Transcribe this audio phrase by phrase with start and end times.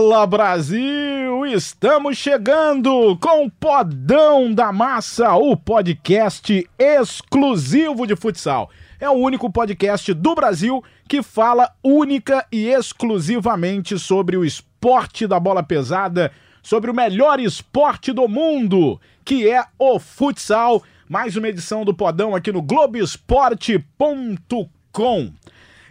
[0.00, 1.44] Fala Brasil!
[1.44, 8.70] Estamos chegando com o Podão da Massa, o podcast exclusivo de futsal.
[8.98, 15.38] É o único podcast do Brasil que fala única e exclusivamente sobre o esporte da
[15.38, 16.32] bola pesada,
[16.62, 20.82] sobre o melhor esporte do mundo, que é o futsal.
[21.10, 25.30] Mais uma edição do Podão aqui no Globoesporte.com.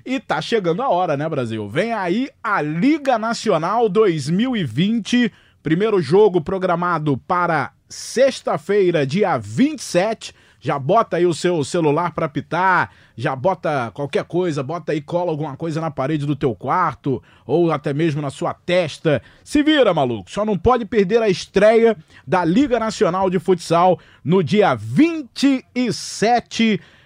[0.06, 1.68] E tá chegando a hora, né, Brasil?
[1.68, 5.32] Vem aí a Liga Nacional 2020.
[5.62, 10.34] Primeiro jogo programado para sexta-feira, dia 27.
[10.62, 15.32] Já bota aí o seu celular para pitar, já bota qualquer coisa, bota aí, cola
[15.32, 19.22] alguma coisa na parede do teu quarto ou até mesmo na sua testa.
[19.42, 20.30] Se vira, maluco.
[20.30, 21.96] Só não pode perder a estreia
[22.28, 26.99] da Liga Nacional de Futsal no dia 27 de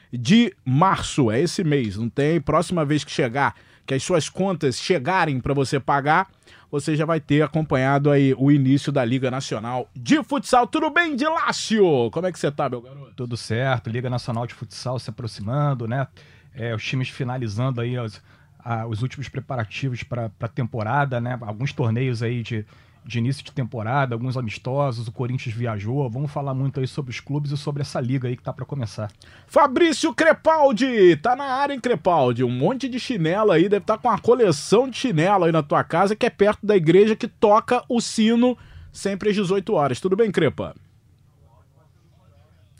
[0.65, 1.31] março.
[1.31, 2.39] É esse mês, não tem?
[2.39, 6.29] Próxima vez que chegar, que as suas contas chegarem para você pagar,
[6.71, 10.65] você já vai ter acompanhado aí o início da Liga Nacional de Futsal.
[10.65, 12.09] Tudo bem, Dilácio?
[12.11, 13.13] Como é que você tá, meu garoto?
[13.15, 16.07] Tudo certo, Liga Nacional de Futsal se aproximando, né?
[16.53, 18.21] É, os times finalizando aí os,
[18.59, 21.37] a, os últimos preparativos para a temporada, né?
[21.41, 22.65] Alguns torneios aí de
[23.05, 26.09] de início de temporada, alguns amistosos, o Corinthians viajou.
[26.09, 28.65] Vamos falar muito aí sobre os clubes e sobre essa liga aí que tá para
[28.65, 29.11] começar.
[29.47, 32.43] Fabrício Crepaldi, tá na área, hein, Crepaldi?
[32.43, 35.63] Um monte de chinelo aí, deve estar tá com uma coleção de chinelo aí na
[35.63, 38.57] tua casa, que é perto da igreja que toca o sino
[38.91, 39.99] sempre às 18 horas.
[39.99, 40.75] Tudo bem, Crepa?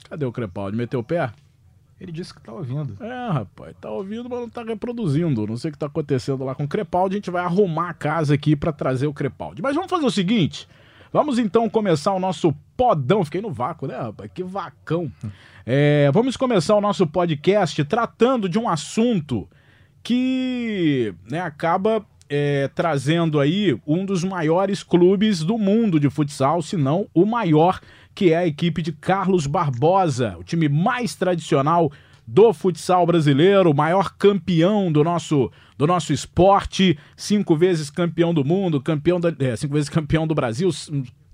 [0.10, 0.78] Cadê o Crepaldi?
[0.78, 1.32] Meteu o pé?
[2.00, 2.98] Ele disse que tá ouvindo.
[3.02, 5.48] É, rapaz, tá ouvindo, mas não tá reproduzindo.
[5.48, 7.16] Não sei o que tá acontecendo lá com o Crepaldi.
[7.16, 9.62] A gente vai arrumar a casa aqui para trazer o Crepaldi.
[9.62, 10.68] Mas vamos fazer o seguinte.
[11.14, 13.24] Vamos então começar o nosso podão.
[13.24, 14.32] Fiquei no vácuo, né, rapaz?
[14.34, 15.12] Que vacão.
[15.66, 19.48] É, vamos começar o nosso podcast tratando de um assunto
[20.02, 26.76] que né, acaba é, trazendo aí um dos maiores clubes do mundo de futsal, se
[26.76, 27.80] não o maior
[28.14, 31.92] que é a equipe de Carlos Barbosa, o time mais tradicional
[32.26, 38.46] do futsal brasileiro, o maior campeão do nosso do nosso esporte, cinco vezes campeão do
[38.46, 40.70] mundo, campeão da, é, cinco vezes campeão do Brasil,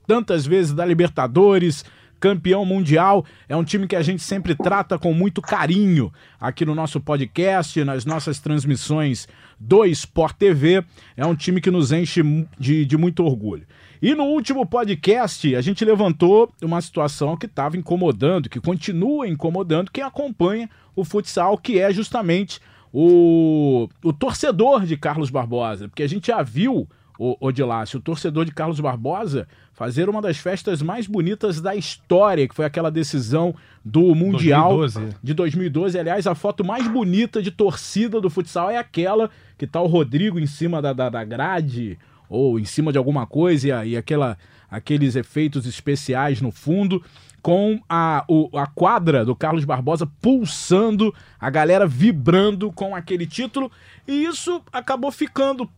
[0.07, 1.83] tantas vezes da Libertadores,
[2.19, 3.25] campeão mundial.
[3.47, 7.83] É um time que a gente sempre trata com muito carinho aqui no nosso podcast,
[7.83, 9.27] nas nossas transmissões
[9.59, 10.83] do Sport TV.
[11.15, 12.21] É um time que nos enche
[12.57, 13.65] de, de muito orgulho.
[14.01, 19.91] E no último podcast, a gente levantou uma situação que estava incomodando, que continua incomodando
[19.91, 22.61] quem acompanha o futsal, que é justamente
[22.93, 25.89] o, o torcedor de Carlos Barbosa.
[25.89, 26.87] Porque a gente já viu,
[27.19, 32.47] o, o o torcedor de Carlos Barbosa fazer uma das festas mais bonitas da história,
[32.47, 35.15] que foi aquela decisão do Mundial 2012.
[35.21, 35.99] de 2012.
[35.99, 40.39] Aliás, a foto mais bonita de torcida do futsal é aquela que tá o Rodrigo
[40.39, 44.37] em cima da, da, da grade ou em cima de alguma coisa e, aquela,
[44.69, 47.03] aqueles efeitos especiais no fundo,
[47.41, 53.71] com a, o, a quadra do Carlos Barbosa pulsando, a galera vibrando com aquele título,
[54.07, 55.69] e isso acabou ficando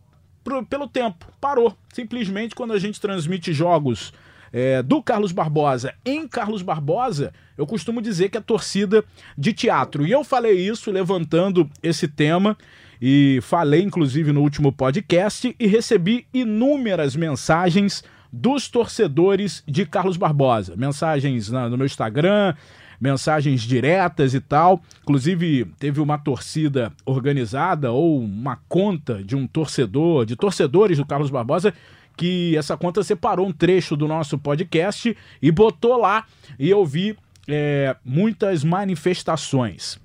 [0.44, 1.76] pro, pelo tempo, parou.
[1.92, 4.12] Simplesmente quando a gente transmite jogos
[4.52, 9.04] é, do Carlos Barbosa em Carlos Barbosa, eu costumo dizer que é torcida
[9.38, 10.06] de teatro.
[10.06, 12.56] E eu falei isso levantando esse tema
[13.04, 20.76] e falei, inclusive, no último podcast e recebi inúmeras mensagens dos torcedores de Carlos Barbosa.
[20.76, 22.54] Mensagens no meu Instagram,
[23.00, 24.80] mensagens diretas e tal.
[25.02, 31.28] Inclusive, teve uma torcida organizada ou uma conta de um torcedor, de torcedores do Carlos
[31.28, 31.74] Barbosa,
[32.16, 36.24] que essa conta separou um trecho do nosso podcast e botou lá
[36.56, 37.16] e eu vi
[37.48, 40.00] é, muitas manifestações.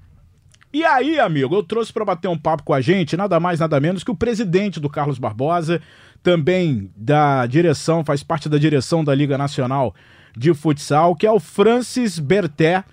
[0.78, 3.80] E aí, amigo, eu trouxe para bater um papo com a gente, nada mais, nada
[3.80, 5.82] menos que o presidente do Carlos Barbosa,
[6.22, 9.96] também da direção, faz parte da direção da Liga Nacional
[10.38, 12.84] de Futsal, que é o Francis Berté,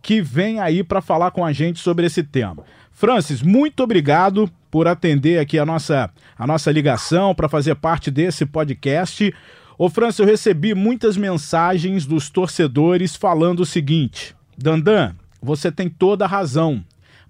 [0.00, 2.64] que vem aí para falar com a gente sobre esse tema.
[2.90, 6.08] Francis, muito obrigado por atender aqui a nossa,
[6.38, 9.34] a nossa ligação, para fazer parte desse podcast.
[9.76, 16.24] Ô, Francis, eu recebi muitas mensagens dos torcedores falando o seguinte: Dandan, você tem toda
[16.24, 16.82] a razão.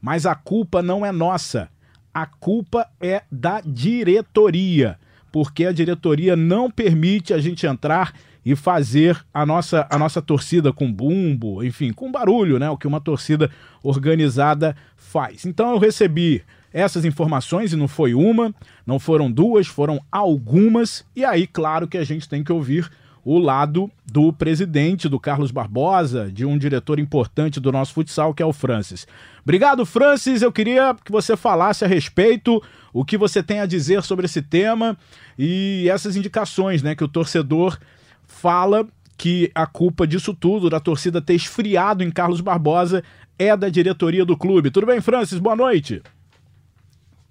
[0.04, 1.70] Mas a culpa não é nossa.
[2.12, 4.98] A culpa é da diretoria,
[5.32, 8.12] porque a diretoria não permite a gente entrar
[8.44, 12.68] e fazer a nossa, a nossa torcida com bumbo, enfim, com barulho, né?
[12.68, 13.50] O que uma torcida
[13.82, 15.46] organizada faz.
[15.46, 18.54] Então eu recebi essas informações e não foi uma,
[18.86, 21.02] não foram duas, foram algumas.
[21.16, 22.90] E aí, claro que a gente tem que ouvir
[23.24, 28.42] o lado do presidente, do Carlos Barbosa, de um diretor importante do nosso futsal, que
[28.42, 29.06] é o Francis.
[29.42, 30.42] Obrigado, Francis.
[30.42, 32.62] Eu queria que você falasse a respeito
[32.92, 34.96] o que você tem a dizer sobre esse tema
[35.38, 37.78] e essas indicações, né, que o torcedor
[38.26, 38.86] fala
[39.16, 43.02] que a culpa disso tudo, da torcida ter esfriado em Carlos Barbosa,
[43.38, 44.70] é da diretoria do clube.
[44.70, 45.38] Tudo bem, Francis?
[45.38, 46.02] Boa noite.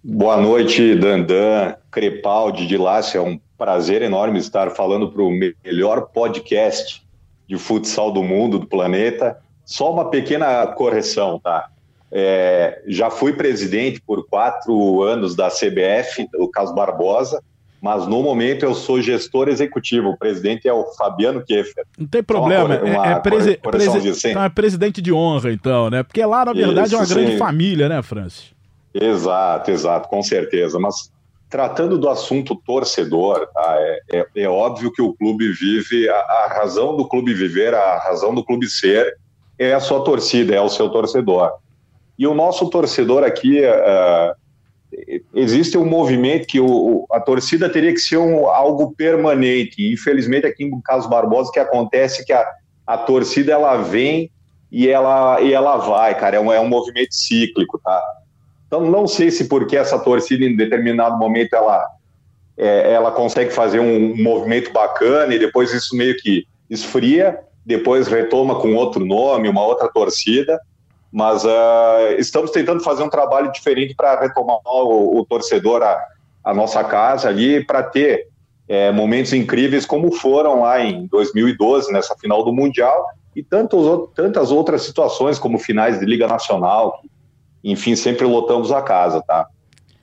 [0.03, 3.19] Boa noite, Dandan, Crepaldi, de Lácia.
[3.19, 7.01] É um prazer enorme estar falando para o melhor podcast
[7.47, 9.37] de futsal do mundo, do planeta.
[9.63, 11.69] Só uma pequena correção, tá?
[12.11, 17.41] É, já fui presidente por quatro anos da CBF, o Carlos Barbosa,
[17.81, 20.09] mas no momento eu sou gestor executivo.
[20.09, 21.85] O presidente é o Fabiano Keffer.
[21.97, 25.89] Não tem problema, uma, uma é, é, presi presi então é presidente de honra, então,
[25.89, 26.03] né?
[26.03, 27.13] Porque lá, na verdade, Isso, é uma sim.
[27.13, 28.51] grande família, né, Francis?
[28.93, 30.77] Exato, exato, com certeza.
[30.77, 31.12] Mas
[31.53, 36.47] tratando do assunto torcedor, tá, é, é, é, óbvio que o clube vive, a, a,
[36.47, 39.15] razão do clube viver, a razão do clube ser,
[39.59, 41.51] é a sua torcida, é o seu torcedor.
[42.17, 44.35] E o nosso torcedor aqui, uh,
[45.35, 49.93] existe um movimento que o, a torcida teria que ser um, algo permanente.
[49.93, 52.43] Infelizmente, aqui em Caso Barbosa, que acontece que a,
[52.87, 54.31] a torcida ela vem
[54.71, 58.03] e ela, e ela vai, cara, é um, é um movimento cíclico, tá?
[58.73, 61.87] Então, não sei se porque essa torcida, em determinado momento, ela,
[62.57, 68.55] é, ela consegue fazer um movimento bacana e depois isso meio que esfria, depois retoma
[68.59, 70.59] com outro nome, uma outra torcida.
[71.11, 76.03] Mas uh, estamos tentando fazer um trabalho diferente para retomar o, o, torcedor a,
[76.43, 78.27] a nossa casa ali, para ter
[78.67, 83.05] é, momentos incríveis como foram lá em 2012, nessa final do Mundial,
[83.35, 87.12] e tantos, tantas outras situações, como finais de Liga Nacional, que
[87.63, 89.47] enfim, sempre lotamos a casa, tá?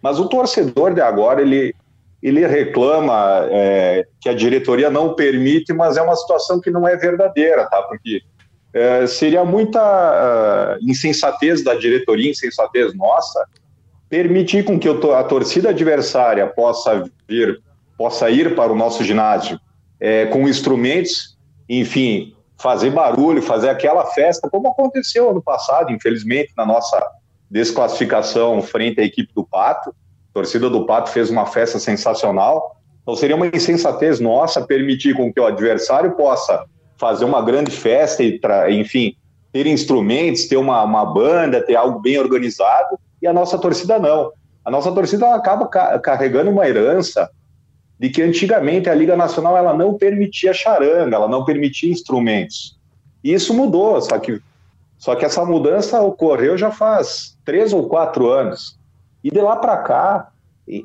[0.03, 1.75] Mas o torcedor de agora, ele,
[2.23, 6.97] ele reclama é, que a diretoria não permite, mas é uma situação que não é
[6.97, 7.83] verdadeira, tá?
[7.83, 8.23] Porque
[8.73, 13.45] é, seria muita uh, insensatez da diretoria, insensatez nossa,
[14.09, 17.61] permitir com que a torcida adversária possa vir,
[17.99, 19.61] possa ir para o nosso ginásio
[20.01, 21.37] é, com instrumentos,
[21.69, 27.01] enfim, fazer barulho, fazer aquela festa, como aconteceu ano passado, infelizmente, na nossa
[27.51, 29.91] desclassificação frente à equipe do Pato.
[29.91, 32.77] A torcida do Pato fez uma festa sensacional.
[33.03, 36.65] Então seria uma insensatez nossa permitir com que o adversário possa
[36.97, 38.39] fazer uma grande festa e,
[38.71, 39.17] enfim,
[39.53, 44.31] ter instrumentos, ter uma, uma banda, ter algo bem organizado, e a nossa torcida não.
[44.65, 47.31] A nossa torcida acaba carregando uma herança
[47.99, 52.79] de que antigamente a Liga Nacional ela não permitia charanga, ela não permitia instrumentos.
[53.25, 54.41] E isso mudou, só que
[55.01, 58.79] só que essa mudança ocorreu já faz três ou quatro anos.
[59.25, 60.31] E de lá para cá,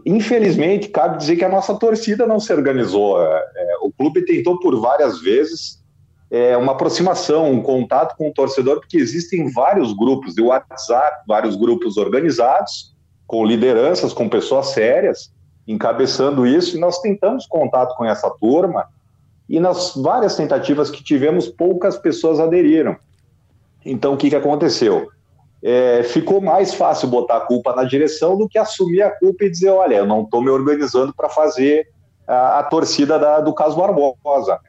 [0.05, 3.21] infelizmente, cabe dizer que a nossa torcida não se organizou.
[3.21, 5.83] É, é, o clube tentou por várias vezes
[6.31, 11.57] é, uma aproximação, um contato com o torcedor, porque existem vários grupos de WhatsApp, vários
[11.57, 12.95] grupos organizados,
[13.27, 15.29] com lideranças, com pessoas sérias,
[15.67, 18.87] encabeçando isso, e nós tentamos contato com essa turma,
[19.49, 22.95] e nas várias tentativas que tivemos, poucas pessoas aderiram.
[23.85, 25.09] Então, o que, que aconteceu?
[25.63, 29.49] É, ficou mais fácil botar a culpa na direção do que assumir a culpa e
[29.49, 31.87] dizer: olha, eu não estou me organizando para fazer
[32.27, 34.59] a, a torcida da, do caso Barbosa.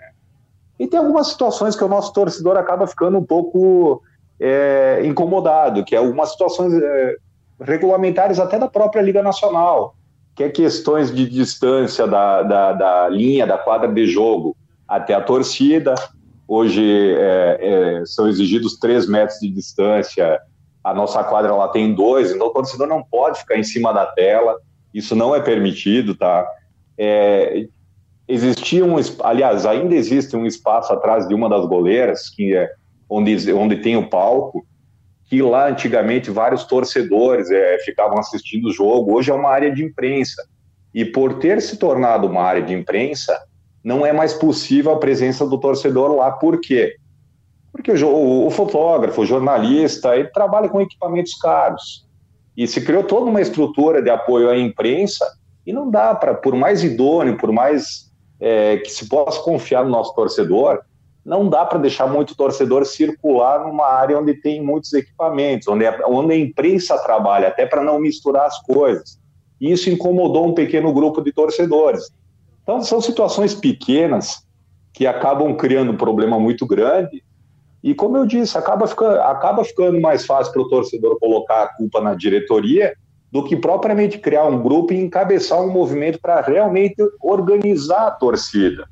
[0.78, 4.02] E tem algumas situações que o nosso torcedor acaba ficando um pouco
[4.38, 7.16] é, incomodado, que é algumas situações é,
[7.61, 9.94] regulamentares até da própria Liga Nacional,
[10.35, 14.54] que é questões de distância da, da, da linha da quadra de jogo
[14.87, 15.94] até a torcida,
[16.49, 17.59] Hoje é,
[18.00, 20.41] é, são exigidos três metros de distância,
[20.83, 24.07] a nossa quadra lá tem dois, então o torcedor não pode ficar em cima da
[24.07, 24.57] tela,
[24.95, 26.49] isso não é permitido, tá?
[26.97, 27.67] É,
[28.29, 32.71] existia um, aliás, ainda existe um espaço atrás de uma das goleiras, que é
[33.11, 34.65] onde, onde tem o palco,
[35.29, 39.85] que lá antigamente vários torcedores é, ficavam assistindo o jogo, hoje é uma área de
[39.85, 40.47] imprensa.
[40.95, 43.37] E por ter se tornado uma área de imprensa,
[43.87, 46.33] não é mais possível a presença do torcedor lá.
[46.33, 46.97] Por quê?
[47.71, 52.05] Porque o, o, fotógrafo, o jornalista, ele trabalha com equipamentos caros.
[52.57, 55.25] E se criou toda uma estrutura de apoio à imprensa
[55.64, 59.90] e não dá para, por mais idôneo, por mais é, que se possa confiar no
[59.90, 60.81] nosso torcedor,
[61.25, 65.97] não dá para deixar muito torcedor circular numa área onde tem muitos equipamentos, onde a,
[66.09, 69.16] onde a imprensa trabalha, até para não misturar as coisas.
[69.61, 72.11] E isso incomodou um pequeno grupo de torcedores.
[72.66, 74.44] Então, são situações pequenas
[74.92, 77.23] que acabam criando um problema muito grande.
[77.80, 81.68] E, como eu disse, acaba ficando, acaba ficando mais fácil para o torcedor colocar a
[81.76, 82.92] culpa na diretoria
[83.30, 88.88] do que propriamente criar um grupo e encabeçar um movimento para realmente organizar a torcida.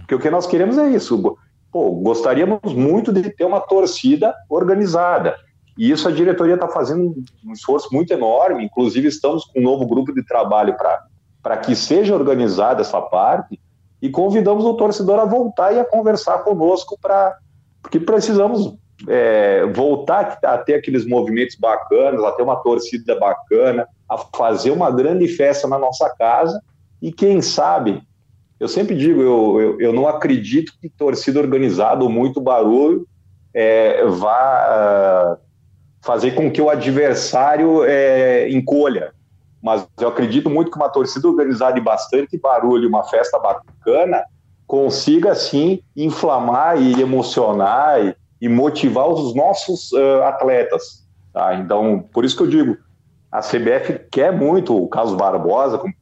[0.00, 1.38] Porque o que nós queremos é isso.
[1.72, 5.34] Pô, gostaríamos muito de ter uma torcida organizada.
[5.78, 8.64] E isso a diretoria está fazendo um esforço muito enorme.
[8.64, 11.02] Inclusive, estamos com um novo grupo de trabalho para
[11.56, 13.60] que seja organizada essa parte.
[14.00, 17.36] E convidamos o torcedor a voltar e a conversar conosco, pra,
[17.80, 18.74] porque precisamos
[19.08, 24.90] é, voltar a ter aqueles movimentos bacanas, a ter uma torcida bacana, a fazer uma
[24.90, 26.60] grande festa na nossa casa.
[27.00, 28.02] E quem sabe,
[28.60, 33.06] eu sempre digo, eu, eu, eu não acredito que torcida organizada ou muito barulho
[33.54, 35.38] é, vá
[36.02, 39.13] fazer com que o adversário é, encolha.
[39.64, 44.22] Mas eu acredito muito que uma torcida organizada e bastante barulho, uma festa bacana,
[44.66, 51.08] consiga sim inflamar e emocionar e, e motivar os nossos uh, atletas.
[51.32, 51.54] Tá?
[51.54, 52.76] Então, por isso que eu digo,
[53.32, 55.94] a CBF quer muito o Carlos Barbosa, como,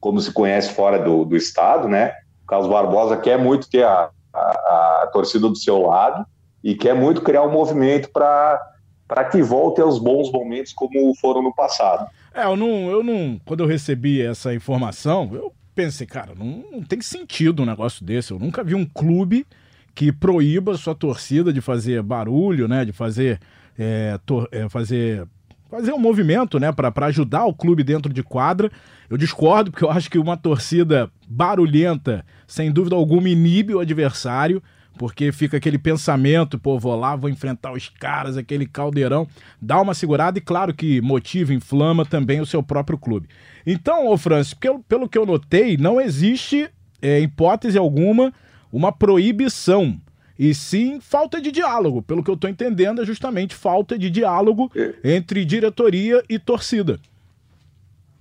[0.00, 2.12] como se conhece fora do, do, estado, né?
[2.42, 6.26] O Carlos Barbosa quer muito ter a, a, a torcida do seu lado
[6.62, 11.54] e quer muito criar um movimento para que volte aos bons momentos como foram no
[11.54, 12.10] passado.
[12.34, 13.40] É, eu não, eu não.
[13.44, 18.32] Quando eu recebi essa informação, eu pensei, cara, não, não tem sentido um negócio desse.
[18.32, 19.46] Eu nunca vi um clube
[19.94, 22.84] que proíba sua torcida de fazer barulho, né?
[22.84, 23.40] De fazer.
[23.78, 25.26] É, tor é, fazer
[25.70, 28.70] fazer um movimento, né, para ajudar o clube dentro de quadra.
[29.08, 34.60] Eu discordo, porque eu acho que uma torcida barulhenta, sem dúvida alguma, inibe o adversário
[35.00, 39.26] porque fica aquele pensamento, pô, vou lá, vou enfrentar os caras, aquele caldeirão,
[39.58, 43.26] dá uma segurada e claro que motiva, inflama também o seu próprio clube.
[43.66, 46.68] Então, ô Francis, pelo, pelo que eu notei, não existe,
[47.00, 48.30] é, hipótese alguma,
[48.70, 49.98] uma proibição,
[50.38, 52.02] e sim falta de diálogo.
[52.02, 54.70] Pelo que eu estou entendendo, é justamente falta de diálogo
[55.02, 57.00] entre diretoria e torcida.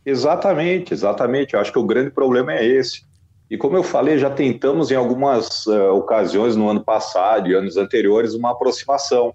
[0.06, 1.56] Exatamente, exatamente.
[1.56, 3.09] Eu acho que o grande problema é esse.
[3.50, 7.78] E como eu falei, já tentamos em algumas uh, ocasiões no ano passado e anos
[7.78, 9.34] anteriores uma aproximação.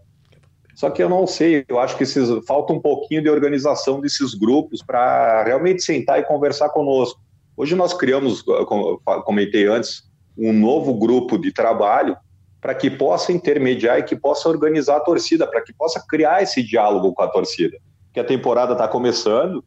[0.76, 4.34] Só que eu não sei, eu acho que esses, falta um pouquinho de organização desses
[4.34, 7.20] grupos para realmente sentar e conversar conosco.
[7.56, 10.02] Hoje nós criamos, como eu comentei antes,
[10.38, 12.16] um novo grupo de trabalho
[12.60, 16.62] para que possa intermediar e que possa organizar a torcida, para que possa criar esse
[16.62, 17.76] diálogo com a torcida.
[18.12, 19.62] Que a temporada está começando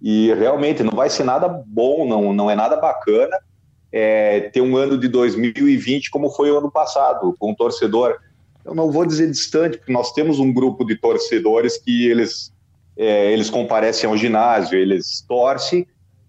[0.00, 3.38] e realmente não vai ser nada bom, não, não é nada bacana
[3.92, 8.16] é, ter um ano de 2020 como foi o ano passado, com um torcedor.
[8.64, 12.52] Eu não vou dizer distante, porque nós temos um grupo de torcedores que eles,
[12.96, 15.86] é, eles comparecem ao ginásio, eles torcem,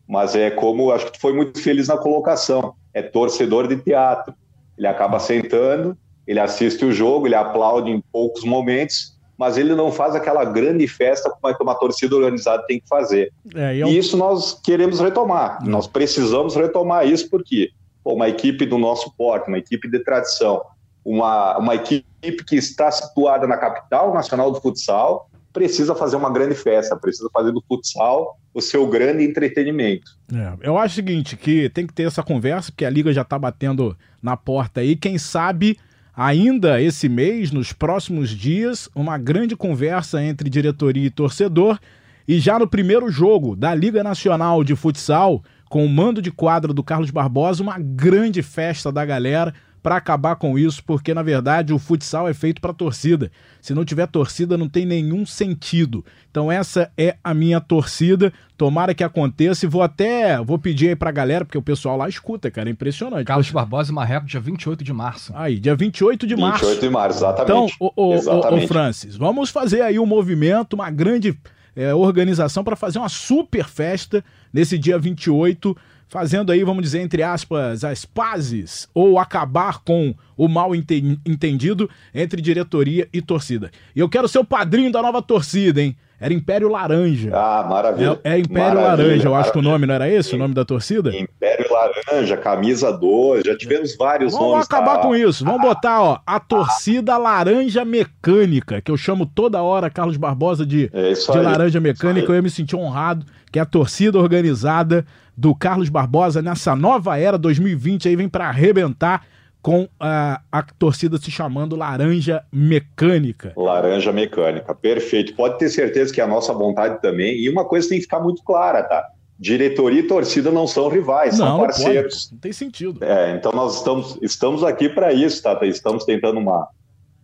[0.08, 4.34] mas é como, acho que foi muito feliz na colocação, é torcedor de teatro.
[4.78, 9.92] Ele acaba sentando, ele assiste o jogo, ele aplaude em poucos momentos, mas ele não
[9.92, 13.30] faz aquela grande festa como é que uma torcida organizada tem que fazer.
[13.54, 13.90] É, eu...
[13.90, 15.62] E isso nós queremos retomar.
[15.62, 15.70] Hum.
[15.70, 17.72] Nós precisamos retomar isso porque
[18.02, 20.62] pô, uma equipe do nosso porte, uma equipe de tradição,
[21.04, 22.06] uma, uma equipe
[22.48, 27.52] que está situada na capital nacional do futsal, precisa fazer uma grande festa, precisa fazer
[27.52, 30.10] do futsal o seu grande entretenimento.
[30.34, 33.24] É, eu acho o seguinte, que tem que ter essa conversa, porque a liga já
[33.24, 35.78] está batendo na porta aí, quem sabe
[36.16, 41.80] Ainda esse mês, nos próximos dias, uma grande conversa entre diretoria e torcedor.
[42.28, 46.72] E já no primeiro jogo da Liga Nacional de Futsal, com o mando de quadra
[46.72, 51.74] do Carlos Barbosa, uma grande festa da galera para acabar com isso, porque na verdade
[51.74, 53.30] o futsal é feito para torcida.
[53.62, 56.06] Se não tiver torcida, não tem nenhum sentido.
[56.32, 58.32] Então essa é a minha torcida.
[58.58, 62.08] Tomara que aconteça e vou até vou pedir aí pra galera, porque o pessoal lá
[62.08, 63.26] escuta, cara, é impressionante.
[63.26, 65.34] Carlos Barbosa e Marreco, dia 28 de março.
[65.36, 66.66] Aí, dia 28 de 28 março.
[66.66, 67.52] 28 de março, exatamente.
[67.52, 68.62] Então, o, o, exatamente.
[68.62, 71.38] o, o Francis, vamos fazer aí um movimento, uma grande
[71.76, 74.24] é, organização para fazer uma super festa
[74.54, 75.76] nesse dia 28
[76.14, 82.40] fazendo aí, vamos dizer, entre aspas, as pazes ou acabar com o mal entendido entre
[82.40, 83.72] diretoria e torcida.
[83.96, 85.98] E eu quero ser o padrinho da nova torcida, hein?
[86.22, 87.32] Era Império Laranja.
[87.34, 88.20] Ah, maravilha.
[88.24, 89.38] É, é Império maravilha, Laranja, eu maravilha.
[89.40, 91.14] acho que o nome não era esse, o nome da torcida?
[91.14, 94.68] Império Laranja, camisa 2, já tivemos vários vamos nomes.
[94.68, 95.08] Vamos acabar tá?
[95.08, 100.16] com isso, vamos botar, ó, a torcida Laranja Mecânica, que eu chamo toda hora Carlos
[100.16, 104.20] Barbosa de, é de Laranja Mecânica, eu ia me sentir honrado, que é a torcida
[104.20, 109.26] organizada do Carlos Barbosa nessa nova era 2020 aí vem para arrebentar
[109.64, 113.54] com a, a torcida se chamando Laranja Mecânica.
[113.56, 115.34] Laranja Mecânica, perfeito.
[115.36, 117.38] Pode ter certeza que é a nossa vontade também.
[117.38, 119.08] E uma coisa tem que ficar muito clara, tá?
[119.40, 122.30] Diretoria e torcida não são rivais, não, são parceiros.
[122.30, 123.04] Não, não, tem sentido.
[123.04, 125.58] É, então nós estamos, estamos aqui para isso, tá?
[125.64, 126.68] Estamos tentando uma.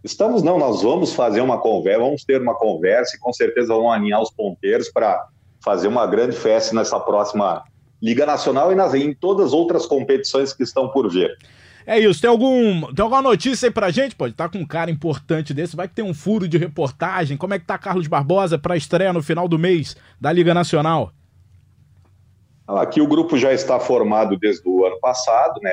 [0.02, 3.92] Estamos não, nós vamos fazer uma conversa, vamos ter uma conversa e com certeza vamos
[3.92, 5.28] alinhar os ponteiros para
[5.62, 7.66] fazer uma grande festa nessa próxima
[8.02, 11.36] Liga Nacional e nas, em todas as outras competições que estão por vir.
[11.86, 12.22] É isso.
[12.22, 14.16] Tem, algum, tem alguma notícia aí pra gente?
[14.16, 15.76] Pode estar tá com um cara importante desse.
[15.76, 17.36] Vai que tem um furo de reportagem.
[17.36, 21.12] Como é que tá Carlos Barbosa pra estreia no final do mês da Liga Nacional?
[22.68, 25.72] Aqui o grupo já está formado desde o ano passado, né?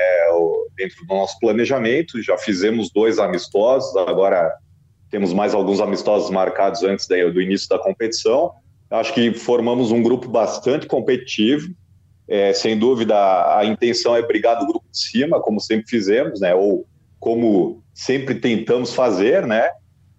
[0.75, 2.19] Dentro do nosso planejamento.
[2.23, 4.51] Já fizemos dois amistosos, agora
[5.11, 8.51] temos mais alguns amistosos marcados antes do início da competição.
[8.89, 11.67] Acho que formamos um grupo bastante competitivo.
[12.27, 13.15] É, sem dúvida,
[13.57, 16.53] a intenção é brigar do grupo de cima, como sempre fizemos, né?
[16.53, 16.85] Ou
[17.19, 19.69] como sempre tentamos fazer, né?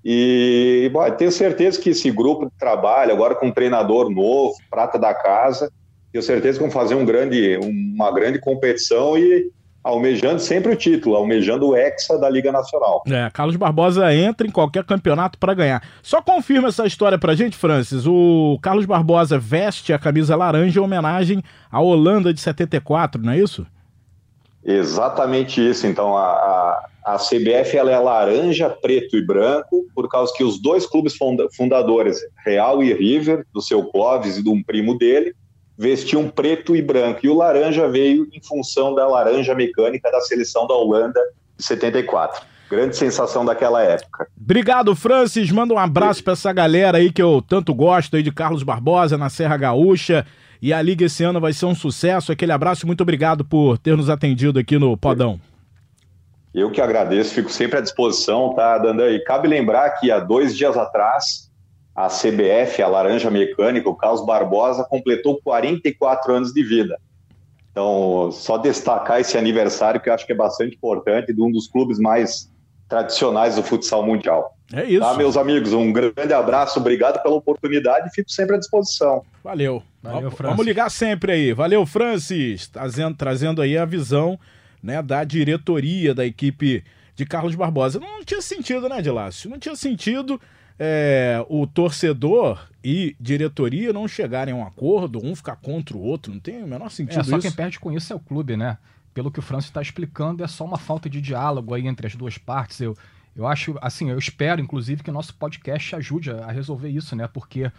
[0.05, 4.99] E bom, tenho certeza que esse grupo de trabalho, agora com um treinador novo, prata
[4.99, 5.71] da casa,
[6.11, 9.51] tenho certeza que vão fazer um grande, uma grande competição e
[9.89, 13.03] almejando sempre o título, almejando o Hexa da Liga Nacional.
[13.09, 15.83] É, Carlos Barbosa entra em qualquer campeonato para ganhar.
[16.03, 18.07] Só confirma essa história pra gente, Francis.
[18.07, 21.43] O Carlos Barbosa veste a camisa laranja em homenagem
[21.73, 23.67] à Holanda de 74, não é isso?
[24.63, 25.87] Exatamente isso.
[25.87, 30.61] Então, a, a, a CBF ela é laranja, preto e branco, por causa que os
[30.61, 31.15] dois clubes
[31.57, 35.35] fundadores, Real e River, do seu Clóvis e de um primo dele,
[35.79, 37.21] vestiam preto e branco.
[37.23, 41.21] E o laranja veio em função da laranja mecânica da seleção da Holanda
[41.57, 42.45] de 74.
[42.69, 44.27] Grande sensação daquela época.
[44.39, 45.51] Obrigado, Francis.
[45.51, 49.17] Manda um abraço para essa galera aí que eu tanto gosto aí de Carlos Barbosa
[49.17, 50.27] na Serra Gaúcha.
[50.61, 52.33] E a Liga esse ano vai ser um sucesso.
[52.33, 55.41] Aquele abraço, muito obrigado por ter nos atendido aqui no Podão.
[56.53, 59.11] Eu que agradeço, fico sempre à disposição, tá, Dandan?
[59.11, 61.48] E cabe lembrar que há dois dias atrás
[61.99, 66.97] a CBF, a Laranja Mecânica, o Carlos Barbosa, completou 44 anos de vida.
[67.73, 71.67] Então, só destacar esse aniversário que eu acho que é bastante importante, de um dos
[71.67, 72.49] clubes mais
[72.89, 74.57] tradicionais do futsal mundial.
[74.73, 75.01] É isso.
[75.01, 79.25] Tá, meus amigos, um grande abraço, obrigado pela oportunidade e fico sempre à disposição.
[79.43, 79.83] Valeu.
[80.01, 80.57] Valeu, Francis.
[80.57, 81.53] Vamos ligar sempre aí.
[81.53, 84.39] Valeu, Francis, trazendo, trazendo aí a visão
[84.81, 86.85] né, da diretoria da equipe
[87.17, 87.99] de Carlos Barbosa.
[87.99, 89.51] Não tinha sentido, né, Dilácio?
[89.51, 90.41] Não tinha sentido
[90.79, 96.33] é, o torcedor e diretoria não chegarem a um acordo, um ficar contra o outro,
[96.33, 97.49] não tem o menor sentido é, só isso.
[97.49, 98.79] quem perde com isso é o clube, né?
[99.13, 102.15] Pelo que o Francis está explicando, é só uma falta de diálogo aí entre as
[102.15, 102.81] duas partes.
[102.81, 102.97] Eu,
[103.35, 107.27] eu acho, assim, eu espero, inclusive, que nosso podcast ajude a resolver isso, né?
[107.27, 107.71] Porque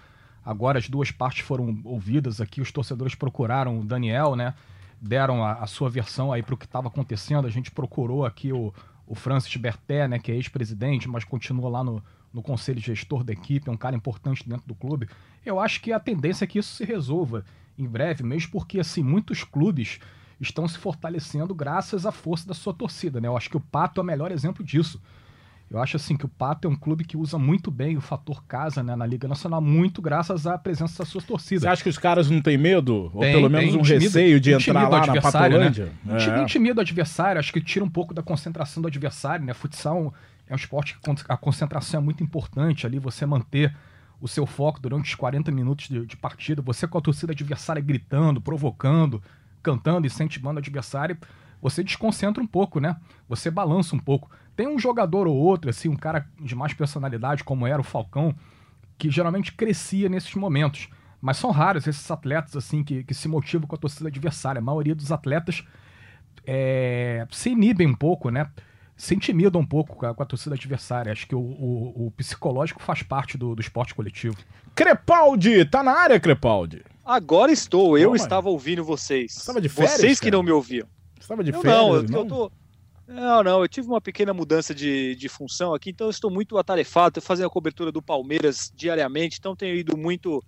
[0.43, 4.53] agora as duas partes foram ouvidas aqui, os torcedores procuraram o Daniel, né?
[5.01, 7.47] Deram a, a sua versão aí para o que estava acontecendo.
[7.47, 8.73] A gente procurou aqui o,
[9.07, 10.19] o Francis Berté, né?
[10.19, 13.95] Que é ex-presidente, mas continua lá no, no conselho gestor da equipe, é um cara
[13.95, 15.07] importante dentro do clube.
[15.45, 17.43] Eu acho que a tendência é que isso se resolva
[17.77, 19.99] em breve, mesmo porque assim muitos clubes
[20.39, 23.27] estão se fortalecendo graças à força da sua torcida, né?
[23.27, 25.01] Eu acho que o Pato é o melhor exemplo disso.
[25.69, 28.43] Eu acho assim que o Pato é um clube que usa muito bem o fator
[28.45, 31.61] casa né, na Liga Nacional, muito graças à presença das suas torcidas.
[31.61, 33.11] Você acha que os caras não têm medo?
[33.11, 35.91] Tem, ou pelo menos um intimida, receio de entrar lá na Patolândia?
[36.03, 36.17] Né?
[36.39, 36.41] É.
[36.41, 39.53] Intimida o adversário, acho que tira um pouco da concentração do adversário, né?
[39.53, 40.11] Futsal
[40.49, 43.73] é um esporte que a concentração é muito importante ali, você manter
[44.19, 47.81] o seu foco durante os 40 minutos de, de partida, você com a torcida adversária
[47.81, 49.21] gritando, provocando,
[49.61, 51.17] cantando, incentivando o adversário,
[51.61, 52.97] você desconcentra um pouco, né?
[53.27, 54.29] Você balança um pouco.
[54.55, 58.35] Tem um jogador ou outro, assim, um cara de mais personalidade, como era o Falcão,
[58.97, 60.89] que geralmente crescia nesses momentos.
[61.21, 64.59] Mas são raros esses atletas, assim, que, que se motivam com a torcida adversária.
[64.59, 65.65] A maioria dos atletas
[66.45, 68.49] é, se inibem um pouco, né?
[68.99, 71.09] Se intimida um pouco com a, com a torcida adversária.
[71.09, 74.35] Acho que o, o, o psicológico faz parte do, do, esporte coletivo.
[74.75, 76.83] Crepaldi, tá na área, Crepaldi.
[77.05, 79.31] Agora estou, eu estava ouvindo vocês.
[79.31, 79.93] Você estava de férias?
[79.93, 80.85] Vocês que não me ouviam.
[81.15, 82.09] Você estava de eu férias?
[82.09, 82.51] Não, eu, eu tô.
[83.07, 86.57] Não, não, eu tive uma pequena mudança de, de função aqui, então eu estou muito
[86.57, 90.43] atarefado, fazendo a cobertura do Palmeiras diariamente, então tenho ido muito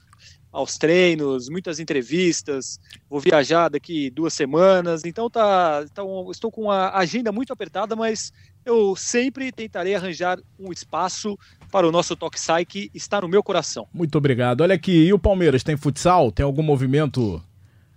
[0.52, 2.80] aos treinos, muitas entrevistas.
[3.10, 8.34] Vou viajar daqui duas semanas, então tá, um, estou com a agenda muito apertada, mas
[8.66, 11.38] eu sempre tentarei arranjar um espaço
[11.72, 13.88] para o nosso Talk Sai que está no meu coração.
[13.94, 14.62] Muito obrigado.
[14.62, 16.32] Olha aqui, e o Palmeiras tem futsal?
[16.32, 17.42] Tem algum movimento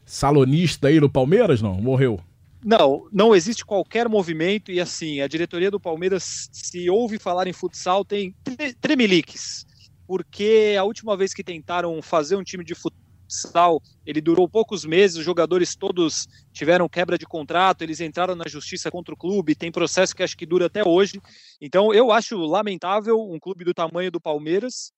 [0.06, 1.60] salonista aí no Palmeiras?
[1.60, 2.20] Não, morreu.
[2.64, 7.52] Não, não existe qualquer movimento e assim, a diretoria do Palmeiras, se ouve falar em
[7.52, 8.34] futsal, tem
[8.80, 9.63] tremeliques
[10.06, 15.16] porque a última vez que tentaram fazer um time de futsal, ele durou poucos meses,
[15.16, 19.72] os jogadores todos tiveram quebra de contrato, eles entraram na justiça contra o clube, tem
[19.72, 21.20] processo que acho que dura até hoje.
[21.60, 24.92] Então eu acho lamentável um clube do tamanho do Palmeiras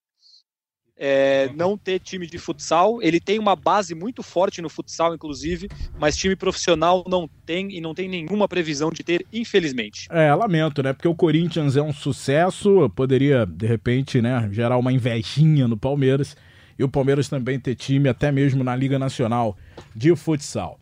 [0.96, 3.02] é, não ter time de futsal.
[3.02, 7.80] Ele tem uma base muito forte no futsal, inclusive, mas time profissional não tem e
[7.80, 10.08] não tem nenhuma previsão de ter, infelizmente.
[10.10, 10.92] É, lamento, né?
[10.92, 16.36] Porque o Corinthians é um sucesso, poderia, de repente, né, gerar uma invejinha no Palmeiras.
[16.78, 19.56] E o Palmeiras também ter time, até mesmo na Liga Nacional
[19.94, 20.78] de Futsal.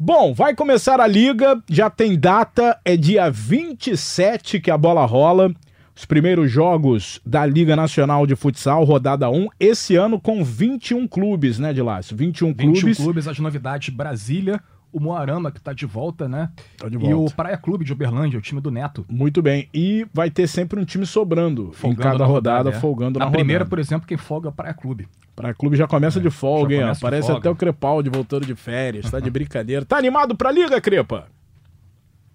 [0.00, 5.52] Bom, vai começar a liga, já tem data, é dia 27 que a bola rola.
[5.98, 11.58] Os primeiros jogos da Liga Nacional de Futsal, rodada 1, esse ano com 21 clubes,
[11.58, 12.16] né, Dilácio?
[12.16, 12.82] 21, 21 clubes.
[12.84, 14.60] 21 clubes, as novidades Brasília,
[14.92, 16.50] o Moarama, que está de volta, né?
[16.76, 17.10] Tá de volta.
[17.10, 19.04] E o Praia Clube de Uberlândia, o time do Neto.
[19.08, 19.68] Muito bem.
[19.74, 22.80] E vai ter sempre um time sobrando folgando em cada rodada, rodada é.
[22.80, 23.70] folgando na, na primeira, rodada.
[23.70, 25.08] por exemplo, quem folga é o Praia Clube.
[25.34, 26.82] Praia Clube já começa é, de folga, hein?
[26.82, 29.84] Aparece até o Crepaldi voltando de férias, tá de brincadeira.
[29.84, 31.26] Tá animado pra liga, Crepa?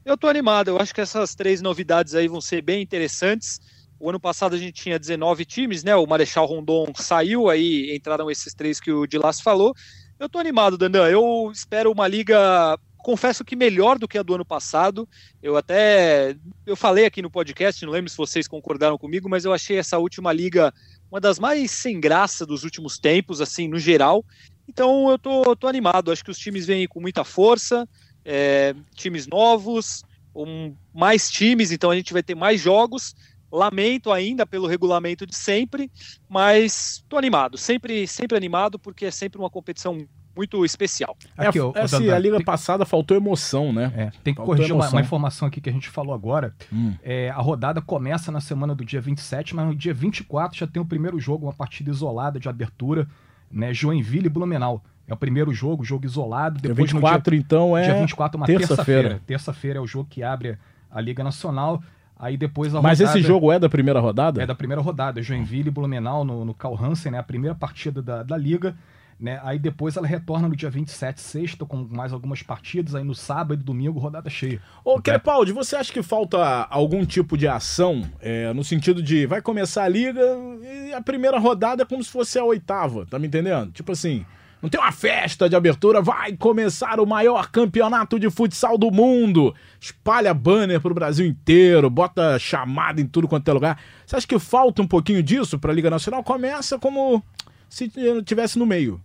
[0.06, 0.70] Eu tô animado.
[0.70, 3.60] Eu acho que essas três novidades aí vão ser bem interessantes.
[4.00, 5.96] O ano passado a gente tinha 19 times, né?
[5.96, 9.74] O Marechal Rondon saiu, aí entraram esses três que o Dilas falou.
[10.20, 11.08] Eu tô animado, Dandan.
[11.08, 15.08] Eu espero uma liga, confesso que melhor do que a do ano passado.
[15.42, 16.36] Eu até
[16.66, 19.98] eu falei aqui no podcast, não lembro se vocês concordaram comigo, mas eu achei essa
[19.98, 20.74] última liga
[21.10, 24.26] uma das mais sem graça dos últimos tempos, assim, no geral.
[24.68, 26.12] Então eu tô, tô animado.
[26.12, 27.88] Acho que os times vêm com muita força,
[28.26, 30.04] é, times novos,
[30.36, 33.16] um, mais times, então a gente vai ter mais jogos.
[33.52, 35.92] Lamento ainda pelo regulamento de sempre,
[36.28, 41.16] mas estou animado, sempre, sempre animado, porque é sempre uma competição muito especial.
[41.38, 42.46] Aqui, é, ó, essa, a liga tem...
[42.46, 43.94] passada faltou emoção, né?
[43.96, 46.54] É, tem que faltou corrigir uma, uma, informação aqui que a gente falou agora.
[46.72, 46.96] Hum.
[47.04, 50.82] É, a rodada começa na semana do dia 27, mas no dia 24 já tem
[50.82, 53.08] o primeiro jogo, uma partida isolada de abertura,
[53.52, 53.74] né?
[53.74, 54.84] Joinville e Blumenau.
[55.08, 56.60] É o primeiro jogo, jogo isolado.
[56.60, 57.84] Depois, dia 24, dia, então, é.
[57.84, 59.22] Dia 24 é uma terça-feira.
[59.26, 60.58] Terça-feira terça é o jogo que abre
[60.90, 61.82] a Liga Nacional.
[62.18, 63.20] Aí depois a Mas rodada...
[63.20, 64.42] esse jogo é da primeira rodada?
[64.42, 65.22] É da primeira rodada.
[65.22, 67.20] Joinville e Blumenau no, no Carl Hansen, né?
[67.20, 68.76] A primeira partida da, da Liga.
[69.20, 69.40] Né?
[69.44, 72.96] Aí depois ela retorna no dia 27, sexta, com mais algumas partidas.
[72.96, 74.62] Aí no sábado e domingo, rodada cheia.
[74.86, 76.38] Ô, Crepaldi, você acha que falta
[76.70, 78.04] algum tipo de ação?
[78.22, 80.22] É, no sentido de vai começar a Liga
[80.62, 83.72] e a primeira rodada é como se fosse a oitava, tá me entendendo?
[83.72, 84.26] Tipo assim
[84.64, 89.54] não tem uma festa de abertura, vai começar o maior campeonato de futsal do mundo.
[89.78, 93.78] Espalha banner pro Brasil inteiro, bota chamada em tudo quanto é lugar.
[94.06, 96.24] Você acha que falta um pouquinho disso para a Liga Nacional?
[96.24, 97.22] Começa como
[97.68, 97.92] se
[98.24, 99.02] tivesse no meio.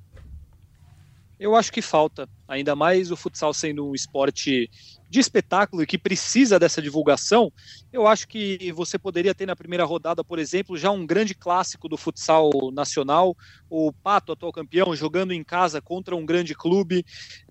[1.41, 4.71] Eu acho que falta, ainda mais o futsal sendo um esporte
[5.09, 7.53] de espetáculo e que precisa dessa divulgação,
[7.93, 11.89] eu acho que você poderia ter na primeira rodada, por exemplo, já um grande clássico
[11.89, 13.37] do futsal nacional,
[13.71, 17.05] o Pato, atual campeão, jogando em casa contra um grande clube,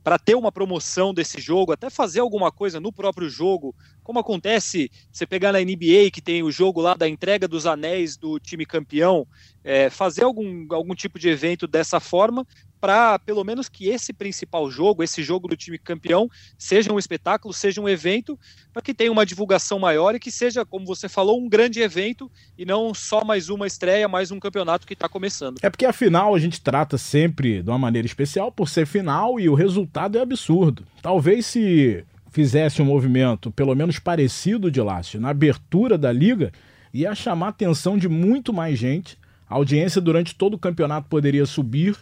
[0.03, 4.89] para ter uma promoção desse jogo, até fazer alguma coisa no próprio jogo, como acontece
[5.11, 8.65] você pegar na NBA, que tem o jogo lá da entrega dos anéis do time
[8.65, 9.27] campeão,
[9.63, 12.45] é, fazer algum, algum tipo de evento dessa forma,
[12.87, 17.53] para pelo menos que esse principal jogo, esse jogo do time campeão, seja um espetáculo,
[17.53, 18.39] seja um evento,
[18.71, 22.31] para que tenha uma divulgação maior e que seja, como você falou, um grande evento
[22.57, 25.57] e não só mais uma estreia, mais um campeonato que está começando.
[25.61, 29.37] É porque a final a gente trata sempre de uma maneira especial por ser final
[29.37, 30.85] e o resultado é absurdo.
[31.01, 36.53] Talvez se fizesse um movimento pelo menos parecido de Lácio na abertura da liga,
[36.93, 39.17] ia chamar a atenção de muito mais gente.
[39.49, 41.97] A audiência durante todo o campeonato poderia subir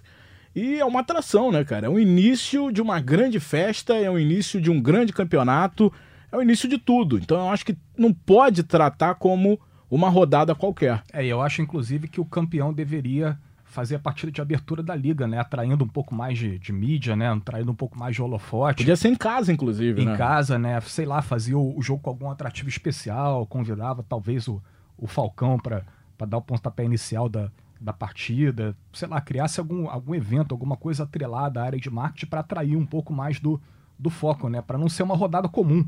[0.56, 1.88] e é uma atração, né, cara?
[1.88, 5.91] É o início de uma grande festa, é o início de um grande campeonato,
[6.32, 7.18] é o início de tudo.
[7.18, 9.60] Então eu acho que não pode tratar como
[9.91, 11.04] uma rodada qualquer.
[11.12, 15.28] É, eu acho inclusive que o campeão deveria fazer a partida de abertura da liga,
[15.28, 15.38] né?
[15.38, 17.30] Atraindo um pouco mais de, de mídia, né?
[17.30, 18.78] Atraindo um pouco mais de holofote.
[18.78, 20.15] Podia ser em casa, inclusive, em né?
[20.15, 20.80] Casa, né?
[20.82, 24.63] Sei lá, fazia o, o, jogo com algum atrativo especial, convidava talvez o,
[24.98, 25.84] o Falcão para
[26.26, 31.04] dar o pontapé inicial da, da partida, sei lá, criasse algum, algum evento, alguma coisa
[31.04, 33.60] atrelada à área de marketing para atrair um pouco mais do,
[33.98, 34.62] do foco, né?
[34.62, 35.86] Para não ser uma rodada comum,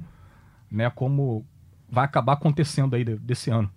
[0.69, 0.89] né?
[0.89, 1.45] Como
[1.89, 3.69] vai acabar acontecendo aí desse ano.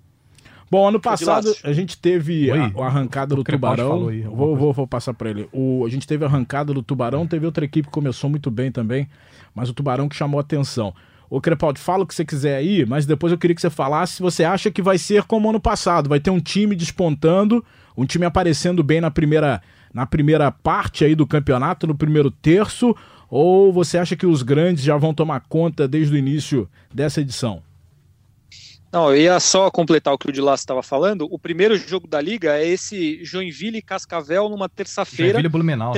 [0.71, 4.09] Bom, ano passado a gente teve a, a, arrancada do Tubarão.
[4.09, 5.49] Aí, vou, vou, vou, passar para ele.
[5.53, 8.71] O, a gente teve a arrancada do Tubarão, teve outra equipe que começou muito bem
[8.71, 9.09] também,
[9.53, 10.95] mas o Tubarão que chamou a atenção.
[11.31, 14.15] Ô Crepaldi, fala o que você quiser aí, mas depois eu queria que você falasse
[14.15, 16.09] se você acha que vai ser como ano passado.
[16.09, 17.65] Vai ter um time despontando,
[17.97, 19.63] um time aparecendo bem na primeira,
[19.95, 22.97] na primeira parte aí do campeonato, no primeiro terço,
[23.31, 27.63] ou você acha que os grandes já vão tomar conta desde o início dessa edição?
[28.93, 31.29] Não, eu ia só completar o que o Dilas estava falando.
[31.31, 35.35] O primeiro jogo da liga é esse Joinville e Cascavel numa terça-feira.
[35.35, 35.93] Joinville e Blumenau.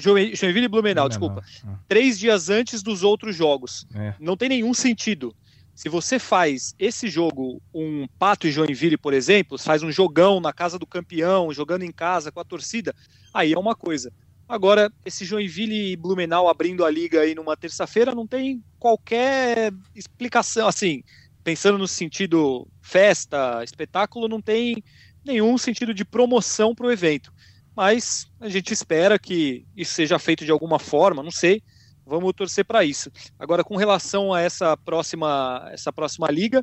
[0.00, 1.08] Joinville e Blumenau, Blumenau.
[1.08, 1.44] desculpa.
[1.66, 1.78] Ah.
[1.86, 3.86] Três dias antes dos outros jogos.
[3.94, 4.14] É.
[4.18, 5.34] Não tem nenhum sentido.
[5.74, 10.52] Se você faz esse jogo, um Pato e Joinville, por exemplo, faz um jogão na
[10.52, 12.94] casa do campeão, jogando em casa com a torcida,
[13.32, 14.12] aí é uma coisa.
[14.46, 20.66] Agora, esse Joinville e Blumenau abrindo a liga aí numa terça-feira não tem qualquer explicação,
[20.66, 21.02] assim,
[21.44, 24.82] pensando no sentido festa, espetáculo, não tem
[25.24, 27.32] nenhum sentido de promoção para o evento.
[27.80, 31.62] Mas a gente espera que isso seja feito de alguma forma, não sei
[32.04, 33.10] vamos torcer para isso.
[33.38, 36.62] Agora, com relação a essa próxima, essa próxima liga,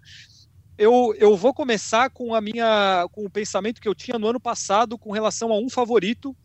[0.77, 4.39] eu, eu vou começar com a minha com o pensamento que eu tinha no ano
[4.39, 6.35] passado com relação a um favorito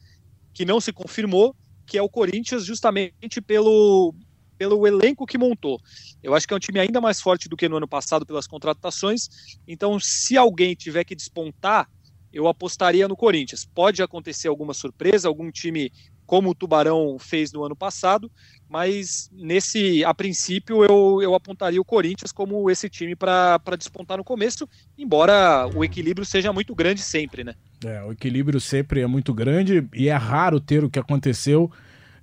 [0.55, 1.55] que não se confirmou,
[1.85, 4.15] que é o Corinthians, justamente pelo,
[4.57, 5.81] pelo elenco que montou.
[6.23, 8.47] Eu acho que é um time ainda mais forte do que no ano passado pelas
[8.47, 9.29] contratações.
[9.69, 11.91] Então, se alguém tiver que despontar,
[12.33, 13.64] eu apostaria no Corinthians.
[13.64, 15.92] Pode acontecer alguma surpresa, algum time
[16.33, 18.31] como o Tubarão fez no ano passado,
[18.68, 24.25] mas nesse, a princípio, eu, eu apontaria o Corinthians como esse time para despontar no
[24.25, 24.66] começo,
[24.97, 27.55] embora o equilíbrio seja muito grande sempre, né?
[27.85, 31.71] É, o equilíbrio sempre é muito grande e é raro ter o que aconteceu,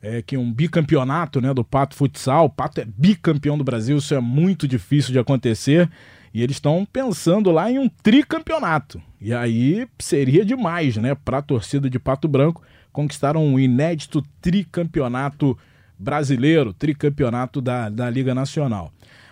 [0.01, 4.15] é, que um bicampeonato né, do Pato Futsal, o Pato é bicampeão do Brasil, isso
[4.15, 5.87] é muito difícil de acontecer,
[6.33, 9.01] e eles estão pensando lá em um tricampeonato.
[9.19, 12.61] E aí seria demais, né, para a torcida de Pato Branco
[12.91, 15.57] conquistaram um inédito tricampeonato
[15.97, 18.91] brasileiro, tricampeonato da, da Liga Nacional.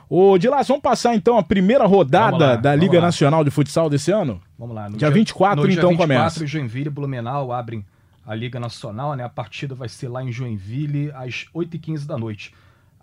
[0.10, 3.02] Ô, Dilas, vamos passar então a primeira rodada lá, da Liga.
[3.02, 4.42] Nacional de Futsal desse ano?
[4.58, 4.86] Vamos lá.
[4.90, 6.48] No dia, dia 24, no então, dia 24, começa.
[6.48, 7.86] Joinville e Blumenau abrem
[8.26, 9.24] a Liga Nacional, né?
[9.24, 12.54] A partida vai ser lá em Joinville às 8h15 da noite.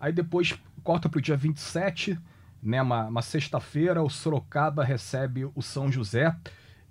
[0.01, 2.19] Aí depois corta para o dia 27,
[2.65, 2.81] né?
[2.81, 6.35] Uma, uma sexta-feira, o Sorocaba recebe o São José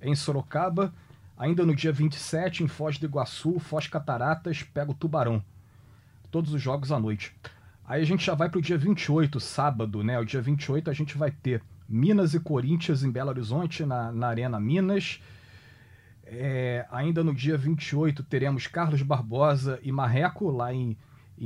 [0.01, 0.93] em Sorocaba.
[1.37, 5.43] Ainda no dia 27, em Foz do Iguaçu, Foz Cataratas, pega o Tubarão.
[6.29, 7.35] Todos os jogos à noite.
[7.85, 10.19] Aí a gente já vai para o dia 28, sábado, né?
[10.19, 14.27] O dia 28 a gente vai ter Minas e Corinthians em Belo Horizonte, na, na
[14.27, 15.19] Arena Minas.
[16.25, 20.95] É, ainda no dia 28 teremos Carlos Barbosa e Marreco lá em,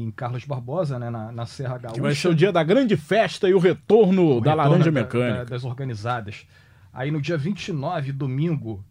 [0.02, 1.96] em Carlos Barbosa, né, na, na Serra Gaúcha.
[1.96, 4.92] Que vai ser o dia da grande festa e o retorno o da retorno Laranja
[4.92, 5.38] da, Mecânica.
[5.38, 6.46] Da, das organizadas.
[6.94, 8.84] Aí no dia 29, domingo,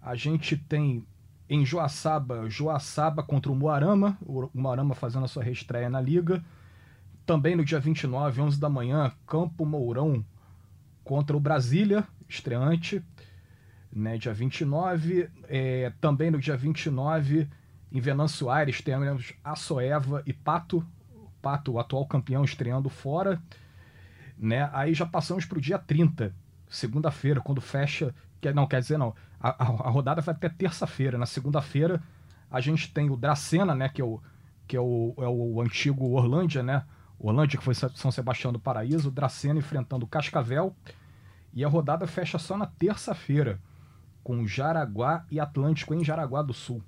[0.00, 1.04] a gente tem
[1.48, 6.44] em Joaçaba, Joaçaba contra o Moarama, o Moarama fazendo a sua reestreia na liga.
[7.24, 10.24] Também no dia 29, 11 da manhã, Campo Mourão
[11.04, 13.02] contra o Brasília, estreante.
[13.90, 15.30] Né, dia 29.
[15.48, 17.48] É, também no dia 29,
[17.90, 20.84] em Venâncio Aires, temos Açoeva e Pato.
[21.40, 23.40] Pato, o atual campeão, estreando fora.
[24.36, 24.68] Né?
[24.72, 26.34] Aí já passamos para o dia 30,
[26.68, 28.14] segunda-feira, quando fecha.
[28.54, 29.14] Não, quer dizer, não.
[29.40, 31.16] A, a, a rodada vai até terça-feira.
[31.16, 32.02] Na segunda-feira,
[32.50, 33.88] a gente tem o Dracena, né?
[33.88, 34.20] Que é o,
[34.66, 36.84] que é o, é o antigo Orlândia, né?
[37.18, 39.08] Orlândia, que foi São Sebastião do Paraíso.
[39.08, 40.74] O Dracena enfrentando o Cascavel.
[41.52, 43.58] E a rodada fecha só na terça-feira,
[44.22, 46.82] com Jaraguá e Atlântico em Jaraguá do Sul.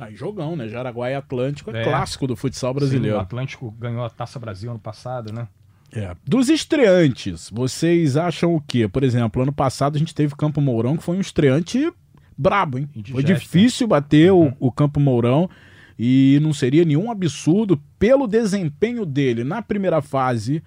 [0.00, 0.68] Aí jogão, né?
[0.68, 3.16] Jaraguá e Atlântico é, é clássico do futsal brasileiro.
[3.16, 5.46] Sim, o Atlântico ganhou a Taça Brasil ano passado, né?
[5.92, 6.14] É.
[6.24, 8.88] Dos estreantes, vocês acham o quê?
[8.88, 11.92] Por exemplo, ano passado a gente teve Campo Mourão, que foi um estreante
[12.38, 12.88] brabo, hein?
[12.94, 13.12] Indigesta.
[13.12, 14.54] Foi difícil bater uhum.
[14.60, 15.50] o, o Campo Mourão
[15.98, 20.62] e não seria nenhum absurdo, pelo desempenho dele na primeira fase,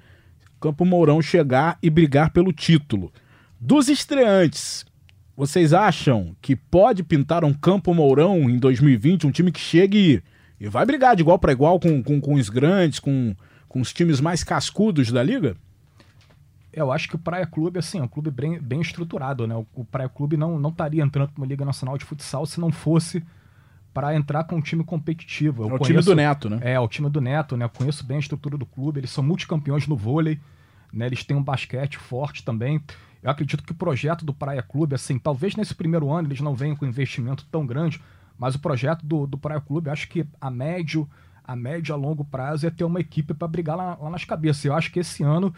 [0.62, 3.12] Campo Mourão chegar e brigar pelo título.
[3.60, 4.86] Dos estreantes,
[5.36, 10.24] vocês acham que pode pintar um Campo Mourão em 2020, um time que chegue
[10.60, 13.36] e, vai brigar de igual para igual com, com, com os grandes, com
[13.74, 15.58] com os times mais cascudos da liga?
[16.72, 19.56] Eu acho que o Praia Clube, assim, é um clube bem, bem estruturado, né?
[19.74, 22.72] O, Praia Clube não, não estaria entrando para uma Liga Nacional de Futsal se não
[22.72, 23.24] fosse
[23.91, 25.63] para entrar com um time competitivo.
[25.63, 26.60] Eu é o conheço, time do Neto, né?
[26.62, 27.65] É, o time do Neto, né?
[27.65, 30.39] Eu conheço bem a estrutura do clube, eles são multicampeões no vôlei,
[30.94, 31.08] né?
[31.08, 32.82] Eles têm um basquete forte também.
[33.22, 36.54] Eu acredito que o projeto do Praia Clube, assim, talvez nesse primeiro ano eles não
[36.54, 38.02] venham com investimento tão grande,
[38.38, 41.10] mas o projeto do, do Praia Clube, acho que a médio
[41.44, 44.64] a médio a longo prazo é ter uma equipe para brigar lá, lá, nas cabeças.
[44.64, 45.54] Eu acho que esse ano,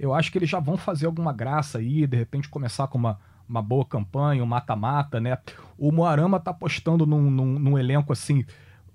[0.00, 3.18] eu acho que eles já vão fazer alguma graça aí, de repente começar com uma,
[3.48, 5.38] uma boa campanha, um mata-mata, né?
[5.76, 8.44] O Moarama tá apostando num, num, num, elenco assim,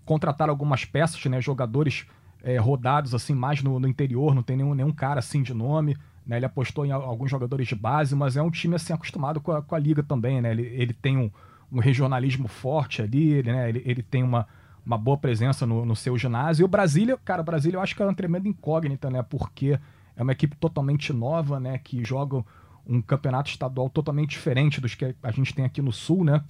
[0.04, 1.40] contratar algumas peças, né?
[1.40, 2.08] Jogadores
[2.44, 5.98] é, rodados assim, mais no, no, interior, não tem nenhum, nenhum cara assim de nome.
[6.26, 9.52] Né, ele apostou em alguns jogadores de base, mas é um time assim acostumado com
[9.52, 10.52] a, com a liga também, né?
[10.52, 11.32] Ele, ele tem um,
[11.72, 13.70] um regionalismo forte ali, ele, né?
[13.70, 14.48] ele, ele tem uma,
[14.86, 16.64] uma boa presença no, no seu ginásio.
[16.64, 19.24] E o Brasília, cara, o Brasília eu acho que é uma tremenda incógnita, né?
[19.24, 19.80] Porque
[20.16, 21.80] é uma equipe totalmente nova, né?
[21.80, 22.44] Que joga
[22.86, 26.44] um campeonato estadual totalmente diferente dos que a gente tem aqui no Sul, né?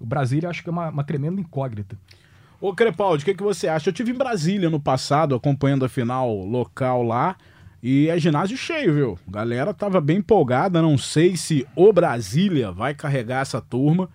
[0.00, 1.98] O Brasília acho que é uma, uma tremenda incógnita.
[2.60, 3.88] Ô Crepaldi, o que, que você acha?
[3.88, 7.36] Eu tive em Brasília no passado, acompanhando a final local lá,
[7.80, 9.18] e é ginásio cheio, viu?
[9.28, 14.08] A galera tava bem empolgada, não sei se o Brasília vai carregar essa turma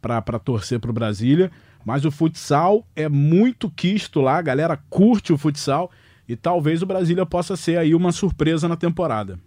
[0.00, 1.50] para torcer pro Brasília,
[1.84, 5.90] mas o futsal é muito quisto lá, a galera curte o futsal
[6.26, 9.38] e talvez o Brasília possa ser aí uma surpresa na temporada.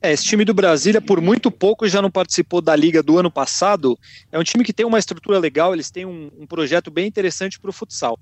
[0.00, 3.30] É, esse time do Brasília, por muito pouco, já não participou da liga do ano
[3.30, 3.98] passado.
[4.30, 7.58] É um time que tem uma estrutura legal, eles têm um, um projeto bem interessante
[7.58, 8.18] para o futsal.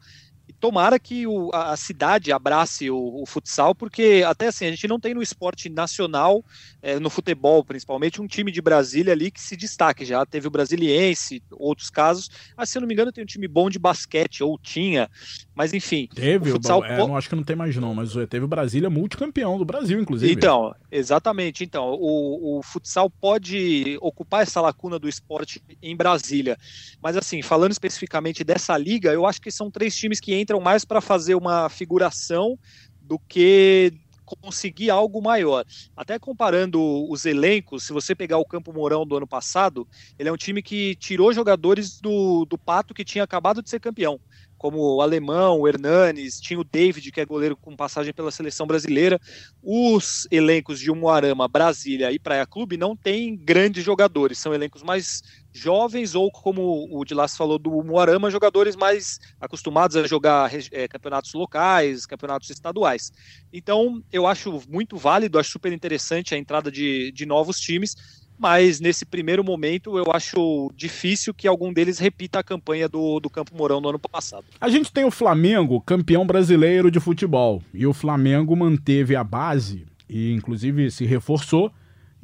[0.52, 5.00] Tomara que o, a, cidade abrace o, o, futsal, porque até assim, a gente não
[5.00, 6.44] tem no esporte nacional,
[6.82, 10.04] é, no futebol principalmente, um time de Brasília ali que se destaque.
[10.04, 12.30] Já teve o Brasiliense, outros casos.
[12.56, 15.10] Ah, se eu não me engano, tem um time bom de basquete, ou tinha,
[15.54, 16.08] mas enfim.
[16.14, 16.84] Teve, o futsal.
[16.84, 20.00] É, não acho que não tem mais, não, mas teve o Brasília multicampeão do Brasil,
[20.00, 20.32] inclusive.
[20.32, 21.64] Então, exatamente.
[21.64, 26.58] Então, o, o futsal pode ocupar essa lacuna do esporte em Brasília.
[27.02, 30.84] Mas assim, falando especificamente dessa liga, eu acho que são três times que entram mais
[30.84, 32.58] para fazer uma figuração
[33.00, 33.92] do que
[34.24, 35.64] conseguir algo maior.
[35.96, 39.86] Até comparando os elencos, se você pegar o Campo Mourão do ano passado,
[40.18, 43.80] ele é um time que tirou jogadores do, do Pato que tinha acabado de ser
[43.80, 44.18] campeão
[44.64, 48.66] como o Alemão, o Hernanes, tinha o David, que é goleiro com passagem pela seleção
[48.66, 49.20] brasileira.
[49.62, 55.22] Os elencos de Umuarama, Brasília e Praia Clube não têm grandes jogadores, são elencos mais
[55.54, 61.32] jovens ou, como o de falou do Umuarama, jogadores mais acostumados a jogar é, campeonatos
[61.32, 63.12] locais, campeonatos estaduais.
[63.52, 67.94] Então, eu acho muito válido, acho super interessante a entrada de, de novos times
[68.36, 73.30] mas nesse primeiro momento eu acho difícil que algum deles repita a campanha do, do
[73.30, 74.44] Campo Mourão no ano passado.
[74.60, 79.86] A gente tem o Flamengo, campeão brasileiro de futebol, e o Flamengo manteve a base
[80.08, 81.72] e inclusive se reforçou,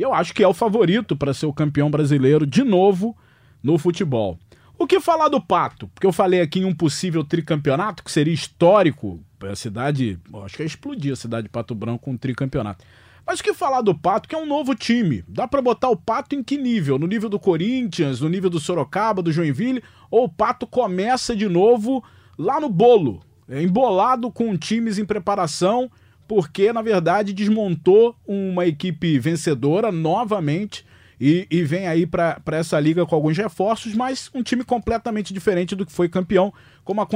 [0.02, 3.16] eu acho que é o favorito para ser o campeão brasileiro de novo
[3.62, 4.38] no futebol.
[4.78, 5.88] O que falar do Pato?
[5.88, 10.62] Porque eu falei aqui em um possível tricampeonato, que seria histórico, a cidade, acho que
[10.62, 12.84] ia explodir a cidade de Pato Branco com um tricampeonato.
[13.26, 15.22] Mas o que falar do Pato, que é um novo time?
[15.28, 16.98] Dá para botar o Pato em que nível?
[16.98, 19.84] No nível do Corinthians, no nível do Sorocaba, do Joinville?
[20.10, 22.02] Ou o Pato começa de novo
[22.38, 25.90] lá no bolo, embolado com times em preparação,
[26.30, 30.86] porque na verdade desmontou uma equipe vencedora novamente
[31.20, 35.74] e, e vem aí para essa liga com alguns reforços, mas um time completamente diferente
[35.74, 37.08] do que foi campeão, como, a,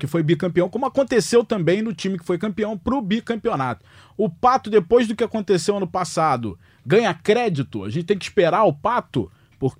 [0.00, 3.84] que foi bicampeão, como aconteceu também no time que foi campeão para o bicampeonato.
[4.16, 7.84] O Pato, depois do que aconteceu ano passado, ganha crédito.
[7.84, 9.30] A gente tem que esperar o Pato,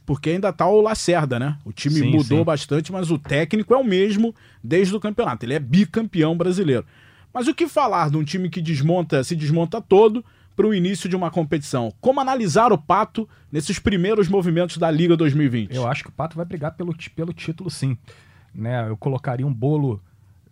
[0.04, 1.56] porque ainda tá o Lacerda, né?
[1.64, 2.44] O time sim, mudou sim.
[2.44, 5.46] bastante, mas o técnico é o mesmo desde o campeonato.
[5.46, 6.84] Ele é bicampeão brasileiro.
[7.32, 11.08] Mas o que falar de um time que desmonta, se desmonta todo para o início
[11.08, 11.92] de uma competição.
[12.00, 15.74] Como analisar o Pato nesses primeiros movimentos da Liga 2020?
[15.74, 17.96] Eu acho que o Pato vai brigar pelo, pelo título, sim.
[18.54, 18.88] Né?
[18.88, 20.00] Eu colocaria um bolo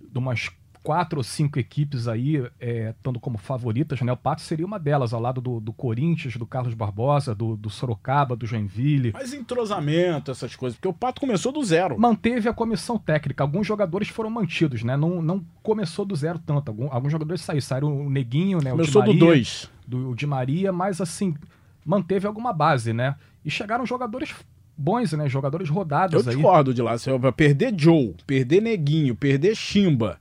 [0.01, 0.51] de umas
[0.83, 4.13] quatro ou cinco equipes aí é, estando como favoritas, né?
[4.13, 7.69] O Pato seria uma delas, ao lado do, do Corinthians, do Carlos Barbosa, do, do,
[7.69, 9.13] Sorocaba, do Joinville.
[9.13, 11.99] Mas entrosamento, essas coisas, porque o Pato começou do zero.
[11.99, 14.97] Manteve a comissão técnica, alguns jogadores foram mantidos, né?
[14.97, 18.71] Não, não começou do zero tanto, alguns, alguns jogadores saíram, saíram o Neguinho, né?
[18.71, 19.71] Começou o Maria, do dois.
[19.87, 21.35] Do, de Maria, mas assim,
[21.85, 23.17] manteve alguma base, né?
[23.45, 24.35] E chegaram jogadores
[24.77, 25.29] bons, né?
[25.29, 26.35] Jogadores rodados Eu aí.
[26.35, 26.97] Eu discordo de lá.
[26.97, 30.19] Você vai perder Joe, perder Neguinho, perder Chimba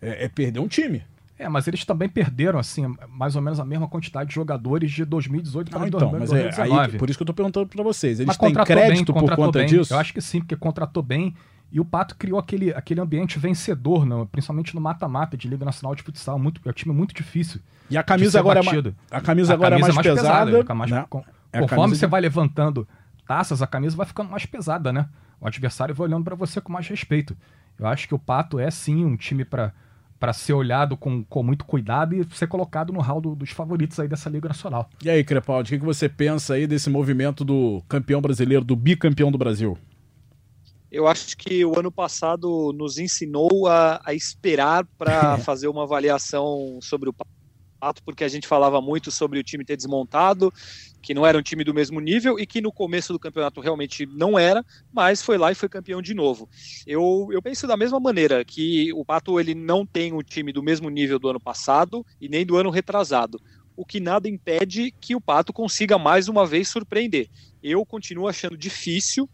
[0.00, 1.02] é, é perder um time.
[1.38, 5.04] É, mas eles também perderam, assim, mais ou menos a mesma quantidade de jogadores de
[5.04, 6.44] 2018 para ah, então, 2019.
[6.44, 8.18] Mas é, aí, por isso que eu tô perguntando para vocês.
[8.18, 9.68] Eles têm crédito bem, por conta bem.
[9.68, 9.94] disso?
[9.94, 11.34] Eu acho que sim, porque contratou bem.
[11.70, 15.94] E o Pato criou aquele, aquele ambiente vencedor, não, principalmente no mata-mata de Liga Nacional
[15.94, 16.38] de Futsal.
[16.38, 17.60] Muito, é um time muito difícil.
[17.88, 18.88] E a camisa agora batido.
[18.88, 20.50] é mais, a camisa agora a camisa é mais, é mais pesada.
[20.50, 21.06] pesada mais, né?
[21.08, 22.10] com, é conforme você de...
[22.10, 22.88] vai levantando
[23.26, 25.06] taças, a camisa vai ficando mais pesada, né?
[25.40, 27.36] O adversário vai olhando para você com mais respeito.
[27.78, 29.72] Eu acho que o Pato é sim um time para
[30.18, 33.98] para ser olhado com, com muito cuidado e ser colocado no hall do, dos favoritos
[34.00, 34.88] aí dessa Liga Nacional.
[35.02, 38.74] E aí, Crepaldi, o que, que você pensa aí desse movimento do campeão brasileiro, do
[38.74, 39.78] bicampeão do Brasil?
[40.90, 46.78] Eu acho que o ano passado nos ensinou a, a esperar para fazer uma avaliação
[46.80, 47.14] sobre o
[47.78, 50.52] Pato, porque a gente falava muito sobre o time ter desmontado,
[51.02, 54.06] que não era um time do mesmo nível e que no começo do campeonato realmente
[54.06, 56.48] não era, mas foi lá e foi campeão de novo.
[56.86, 60.62] Eu, eu penso da mesma maneira que o Pato ele não tem um time do
[60.62, 63.40] mesmo nível do ano passado e nem do ano retrasado.
[63.76, 67.28] O que nada impede que o Pato consiga mais uma vez surpreender.
[67.62, 69.28] Eu continuo achando difícil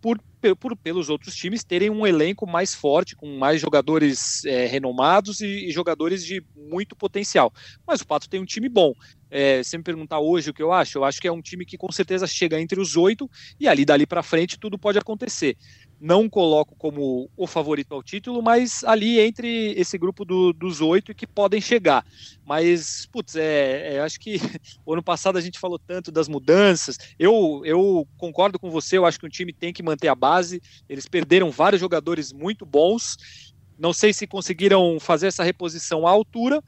[0.00, 0.20] por,
[0.58, 5.68] por, pelos outros times terem um elenco mais forte, com mais jogadores é, renomados e,
[5.68, 7.52] e, jogadores de muito potencial.
[7.86, 8.92] Mas o Pato tem um time bom.
[9.30, 11.66] É, se me perguntar hoje o que eu acho, eu acho que é um time
[11.66, 15.54] que com certeza chega entre os oito e ali dali para frente tudo pode acontecer
[16.00, 21.14] não coloco como o favorito ao título, mas ali entre esse grupo do, dos oito
[21.14, 22.04] que podem chegar.
[22.44, 24.38] Mas, putz, é, é, acho que
[24.86, 26.98] o ano passado a gente falou tanto das mudanças.
[27.18, 30.62] Eu, eu concordo com você, eu acho que o time tem que manter a base.
[30.88, 33.16] Eles perderam vários jogadores muito bons.
[33.78, 36.62] Não sei se conseguiram fazer essa reposição à altura,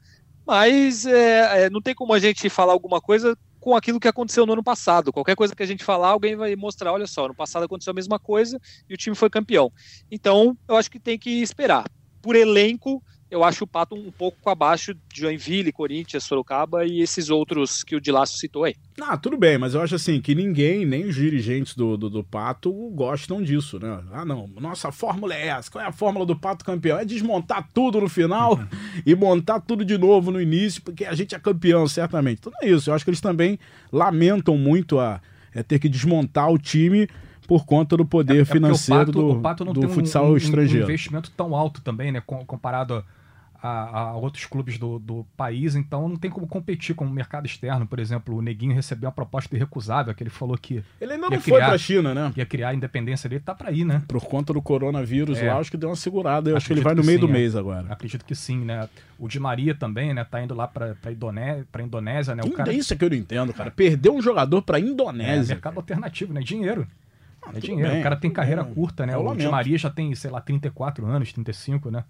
[0.45, 4.45] mas é, é, não tem como a gente falar alguma coisa com aquilo que aconteceu
[4.45, 5.13] no ano passado.
[5.13, 7.93] Qualquer coisa que a gente falar, alguém vai mostrar, olha só, no passado aconteceu a
[7.93, 8.59] mesma coisa
[8.89, 9.71] e o time foi campeão.
[10.09, 11.85] Então, eu acho que tem que esperar.
[12.21, 13.01] por elenco,
[13.31, 17.95] eu acho o Pato um pouco abaixo de Joinville, Corinthians, Sorocaba e esses outros que
[17.95, 18.75] o Dilaço citou aí.
[19.01, 22.23] Ah, tudo bem, mas eu acho assim que ninguém, nem os dirigentes do, do, do,
[22.25, 24.03] Pato, gostam disso, né?
[24.11, 25.71] Ah, não, nossa fórmula é essa.
[25.71, 26.99] Qual é a fórmula do Pato campeão?
[26.99, 28.59] É desmontar tudo no final
[29.05, 32.39] e montar tudo de novo no início, porque a gente é campeão, certamente.
[32.39, 32.89] Então não é isso.
[32.89, 33.57] Eu acho que eles também
[33.93, 35.21] lamentam muito a
[35.55, 37.07] é, ter que desmontar o time
[37.47, 39.89] por conta do poder é, é financeiro o Pato, do, o Pato não do tem
[39.89, 40.85] futsal um, estrangeiro.
[40.85, 42.21] Um investimento tão alto também, né?
[42.21, 43.03] Comparado a
[43.61, 47.45] a, a, outros clubes do, do país, então não tem como competir com o mercado
[47.45, 47.85] externo.
[47.85, 50.83] Por exemplo, o Neguinho recebeu uma proposta irrecusável, que ele falou que.
[50.99, 52.33] Ele ainda não foi para a China, né?
[52.35, 54.01] Ia criar a independência dele, tá para ir, né?
[54.07, 55.51] Por conta do coronavírus é.
[55.51, 56.49] lá, acho que deu uma segurada.
[56.49, 57.33] Eu acho que ele vai no meio sim, do é.
[57.33, 57.85] mês agora.
[57.91, 58.89] Acredito que sim, né?
[59.19, 60.23] O Di Maria também, né?
[60.23, 62.41] Tá indo lá para Indonésia, pra Indonésia, né?
[62.43, 62.73] O cara...
[62.73, 63.69] Isso é que eu não entendo, cara.
[63.69, 65.53] Perdeu um jogador para Indonésia.
[65.53, 66.41] É, mercado alternativo, né?
[66.41, 66.87] Dinheiro.
[67.41, 67.91] Ah, é dinheiro.
[67.91, 68.73] Bem, o cara tem carreira bem.
[68.73, 69.15] curta, né?
[69.17, 72.03] o Di Maria já tem, sei lá, 34 anos, 35, né?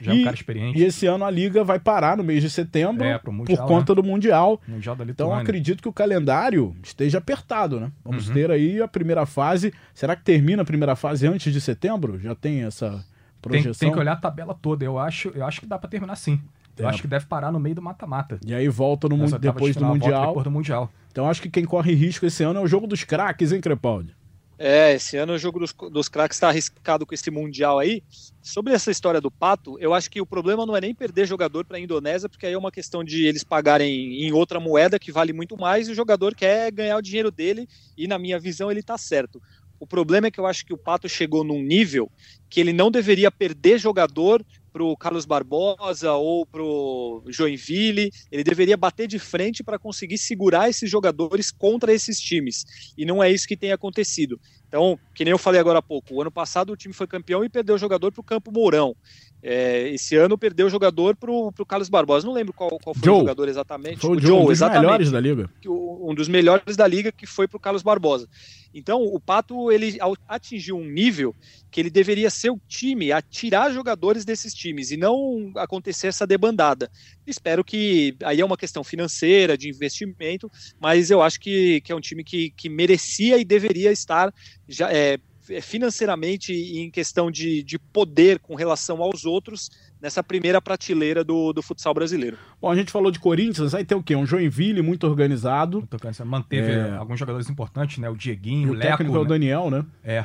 [0.00, 0.78] Já e, é um cara experiente.
[0.78, 3.92] E esse ano a liga vai parar no mês de setembro é, mundial, por conta
[3.92, 4.02] né?
[4.02, 4.60] do Mundial.
[4.66, 7.90] mundial então acredito que o calendário esteja apertado, né?
[8.04, 8.34] Vamos uhum.
[8.34, 9.72] ter aí a primeira fase.
[9.94, 12.18] Será que termina a primeira fase antes de setembro?
[12.20, 13.04] Já tem essa
[13.40, 13.72] projeção?
[13.72, 14.84] Tem, tem que olhar a tabela toda.
[14.84, 16.40] Eu acho, eu acho que dá para terminar sim.
[16.76, 16.90] Eu é.
[16.90, 18.38] acho que deve parar no meio do mata-mata.
[18.44, 20.26] E aí volta no, depois, de final, do mundial.
[20.26, 20.92] depois do Mundial.
[21.10, 24.14] Então acho que quem corre risco esse ano é o jogo dos craques, hein, Crepaldi?
[24.58, 28.02] É, esse ano o jogo dos, dos craques está arriscado com esse Mundial aí.
[28.40, 31.66] Sobre essa história do Pato, eu acho que o problema não é nem perder jogador
[31.66, 35.12] para a Indonésia, porque aí é uma questão de eles pagarem em outra moeda que
[35.12, 38.70] vale muito mais e o jogador quer ganhar o dinheiro dele e, na minha visão,
[38.70, 39.42] ele está certo.
[39.78, 42.10] O problema é que eu acho que o Pato chegou num nível
[42.48, 44.42] que ele não deveria perder jogador
[44.76, 48.10] para o Carlos Barbosa ou para o Joinville.
[48.30, 52.92] Ele deveria bater de frente para conseguir segurar esses jogadores contra esses times.
[52.94, 54.38] E não é isso que tem acontecido.
[54.76, 57.42] Então, que nem eu falei agora há pouco, o ano passado o time foi campeão
[57.42, 58.94] e perdeu o jogador para o Campo Mourão.
[59.42, 62.26] É, esse ano perdeu o jogador para o Carlos Barbosa.
[62.26, 63.16] Não lembro qual, qual foi Joe.
[63.16, 63.98] o jogador exatamente.
[63.98, 65.50] Foi o, o Joe, Joe, um dos melhores da liga.
[65.66, 68.28] Um dos melhores da liga que foi para o Carlos Barbosa.
[68.74, 69.96] Então, o Pato ele
[70.28, 71.34] atingiu um nível
[71.70, 76.26] que ele deveria ser o time a tirar jogadores desses times e não acontecer essa
[76.26, 76.90] debandada.
[77.26, 81.94] Espero que aí é uma questão financeira, de investimento, mas eu acho que, que é
[81.94, 84.30] um time que, que merecia e deveria estar
[84.68, 90.22] já, é, é, financeiramente e em questão de, de poder com relação aos outros nessa
[90.22, 92.36] primeira prateleira do, do futsal brasileiro.
[92.60, 94.14] Bom, a gente falou de Corinthians, aí tem o quê?
[94.16, 95.78] Um Joinville muito organizado.
[95.78, 96.28] Muito organizado.
[96.28, 96.96] Manteve é...
[96.96, 98.08] alguns jogadores importantes, né?
[98.08, 98.90] O Dieguinho, o, o Leco.
[98.90, 99.18] técnico né?
[99.18, 99.28] é o né?
[99.28, 99.84] Daniel, né?
[100.04, 100.24] É.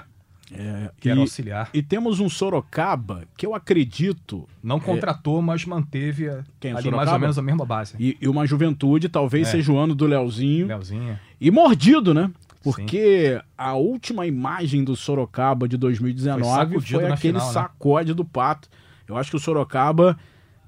[0.54, 1.70] É, que era e, auxiliar.
[1.74, 4.48] E temos um Sorocaba que eu acredito.
[4.62, 6.30] Não é, contratou, é, mas manteve
[6.60, 7.96] quem, ali mais ou menos a mesma base.
[7.98, 9.52] E, e uma juventude, talvez é.
[9.52, 10.68] seja o ano do Leozinho.
[10.68, 11.18] Leozinho.
[11.39, 12.30] E mordido, né?
[12.64, 13.45] Porque Sim.
[13.57, 17.53] a última imagem do Sorocaba de 2019 foi, foi aquele final, né?
[17.53, 18.70] sacode do pato.
[19.07, 20.18] Eu acho que o Sorocaba,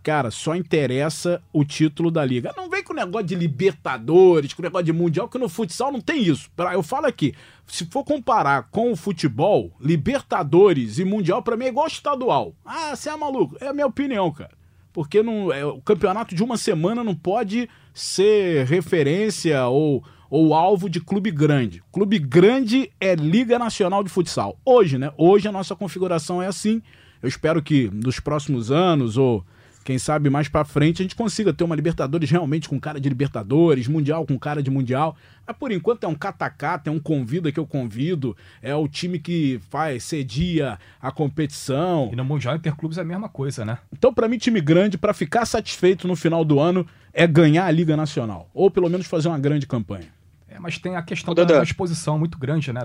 [0.01, 2.51] cara, só interessa o título da liga.
[2.57, 5.91] Não vem com o negócio de Libertadores, com o negócio de Mundial, que no futsal
[5.91, 6.49] não tem isso.
[6.73, 7.35] Eu falo aqui,
[7.67, 12.55] se for comparar com o futebol, Libertadores e Mundial, para mim é igual estadual.
[12.65, 13.55] Ah, você é maluco?
[13.61, 14.51] É a minha opinião, cara.
[14.91, 20.03] Porque não, é, o campeonato de uma semana não pode ser referência ou
[20.35, 21.83] ou alvo de clube grande.
[21.91, 24.57] Clube grande é Liga Nacional de Futsal.
[24.65, 25.11] Hoje, né?
[25.15, 26.81] Hoje a nossa configuração é assim.
[27.21, 29.45] Eu espero que nos próximos anos ou
[29.85, 33.07] quem sabe mais para frente a gente consiga ter uma Libertadores realmente com cara de
[33.07, 35.15] Libertadores, Mundial com cara de Mundial.
[35.45, 39.19] Mas por enquanto é um catacata, é um convida que eu convido, é o time
[39.19, 42.09] que faz cedia a competição.
[42.11, 43.77] E no Mundial Interclubes é a mesma coisa, né?
[43.93, 47.71] Então para mim time grande para ficar satisfeito no final do ano é ganhar a
[47.71, 50.22] Liga Nacional, ou pelo menos fazer uma grande campanha.
[50.53, 52.81] É, mas tem a questão da, da, exposição muito grande, né?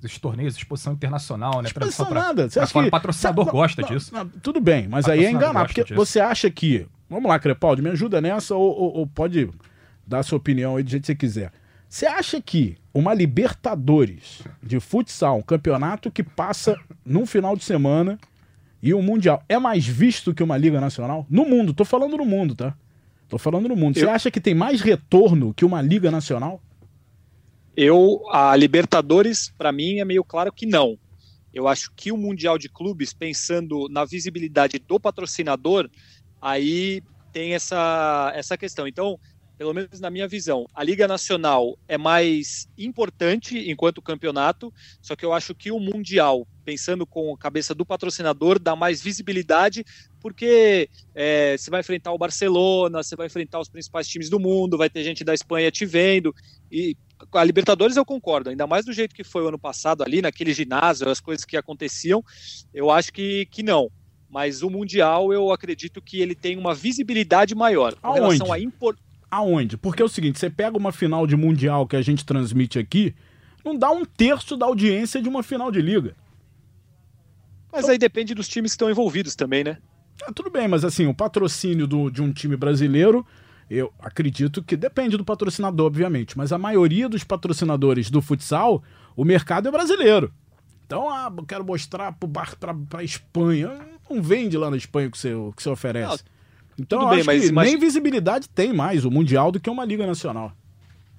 [0.00, 1.68] Dos torneios, exposição internacional, né?
[1.68, 2.48] Exposição pra, nada.
[2.48, 2.78] Você acha que...
[2.78, 4.14] O patrocinador não, gosta não, disso.
[4.14, 5.66] Não, tudo bem, mas aí é enganar.
[5.66, 5.94] Porque disso.
[5.94, 6.86] você acha que.
[7.10, 9.50] Vamos lá, Crepaldi, me ajuda nessa ou, ou, ou, pode
[10.06, 11.52] dar a sua opinião aí do jeito que você quiser.
[11.88, 18.18] Você acha que uma Libertadores de futsal, um campeonato que passa num final de semana
[18.82, 21.26] e um Mundial, é mais visto que uma Liga Nacional?
[21.28, 22.74] No mundo, tô falando no mundo, tá?
[23.28, 23.98] Tô falando no mundo.
[23.98, 24.10] Você Eu...
[24.10, 26.62] acha que tem mais retorno que uma Liga Nacional?
[27.82, 30.98] Eu, a Libertadores, para mim, é meio claro que não.
[31.50, 35.88] Eu acho que o Mundial de Clubes, pensando na visibilidade do patrocinador,
[36.42, 37.02] aí
[37.32, 38.86] tem essa, essa questão.
[38.86, 39.18] Então,
[39.56, 44.70] pelo menos na minha visão, a Liga Nacional é mais importante enquanto campeonato,
[45.00, 49.00] só que eu acho que o Mundial, pensando com a cabeça do patrocinador, dá mais
[49.00, 49.86] visibilidade,
[50.20, 54.76] porque é, você vai enfrentar o Barcelona, você vai enfrentar os principais times do mundo,
[54.76, 56.34] vai ter gente da Espanha te vendo,
[56.70, 56.94] e
[57.32, 60.52] a Libertadores eu concordo, ainda mais do jeito que foi o ano passado ali, naquele
[60.52, 62.22] ginásio, as coisas que aconteciam,
[62.72, 63.90] eu acho que, que não.
[64.28, 68.20] Mas o Mundial, eu acredito que ele tem uma visibilidade maior com Aonde?
[68.20, 69.10] relação à importância.
[69.30, 69.76] Aonde?
[69.76, 73.14] Porque é o seguinte, você pega uma final de Mundial que a gente transmite aqui,
[73.64, 76.16] não dá um terço da audiência de uma final de liga.
[77.72, 79.78] Mas aí depende dos times que estão envolvidos também, né?
[80.26, 83.24] Ah, tudo bem, mas assim, o patrocínio do- de um time brasileiro,
[83.70, 88.82] eu acredito que depende do patrocinador, obviamente, mas a maioria dos patrocinadores do futsal,
[89.16, 90.32] o mercado é brasileiro.
[90.84, 93.70] Então, ah, eu quero mostrar pro bar, pra, pra Espanha.
[94.10, 96.24] Não vende lá na Espanha o que você, o que você oferece.
[96.76, 99.60] então, tudo eu bem, acho mas que imagi- nem visibilidade tem mais o Mundial do
[99.60, 100.52] que uma Liga Nacional.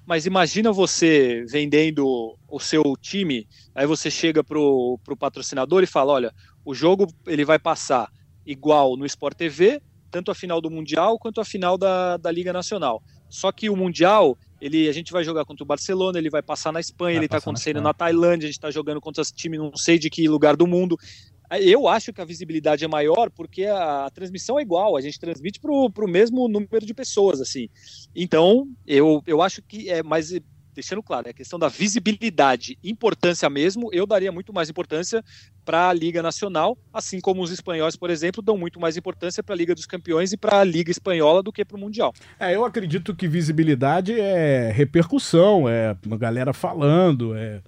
[0.04, 6.12] Mas imagina você vendendo o seu time, aí você chega pro, pro patrocinador e fala,
[6.12, 6.34] olha,
[6.64, 8.10] o jogo ele vai passar
[8.44, 9.80] igual no Sport TV,
[10.12, 13.02] tanto a final do Mundial quanto a final da, da Liga Nacional.
[13.30, 16.70] Só que o Mundial, ele, a gente vai jogar contra o Barcelona, ele vai passar
[16.70, 17.84] na Espanha, Vai ele está na acontecendo Espanha.
[17.84, 20.66] na Tailândia, a gente está jogando contra esse time não sei de que lugar do
[20.66, 20.98] mundo.
[21.60, 25.60] Eu acho que a visibilidade é maior porque a, transmissão é igual, a gente transmite
[25.60, 27.68] para o mesmo número de pessoas, assim.
[28.14, 30.30] Então, eu, eu acho que é mais.
[30.74, 35.22] Deixando claro, é a questão da visibilidade, importância mesmo, eu daria muito mais importância
[35.64, 39.54] para a Liga Nacional, assim como os espanhóis, por exemplo, dão muito mais importância para
[39.54, 42.14] a Liga dos Campeões e para a Liga Espanhola do que para o Mundial.
[42.40, 47.60] É, eu acredito que visibilidade é repercussão, é uma galera falando, é,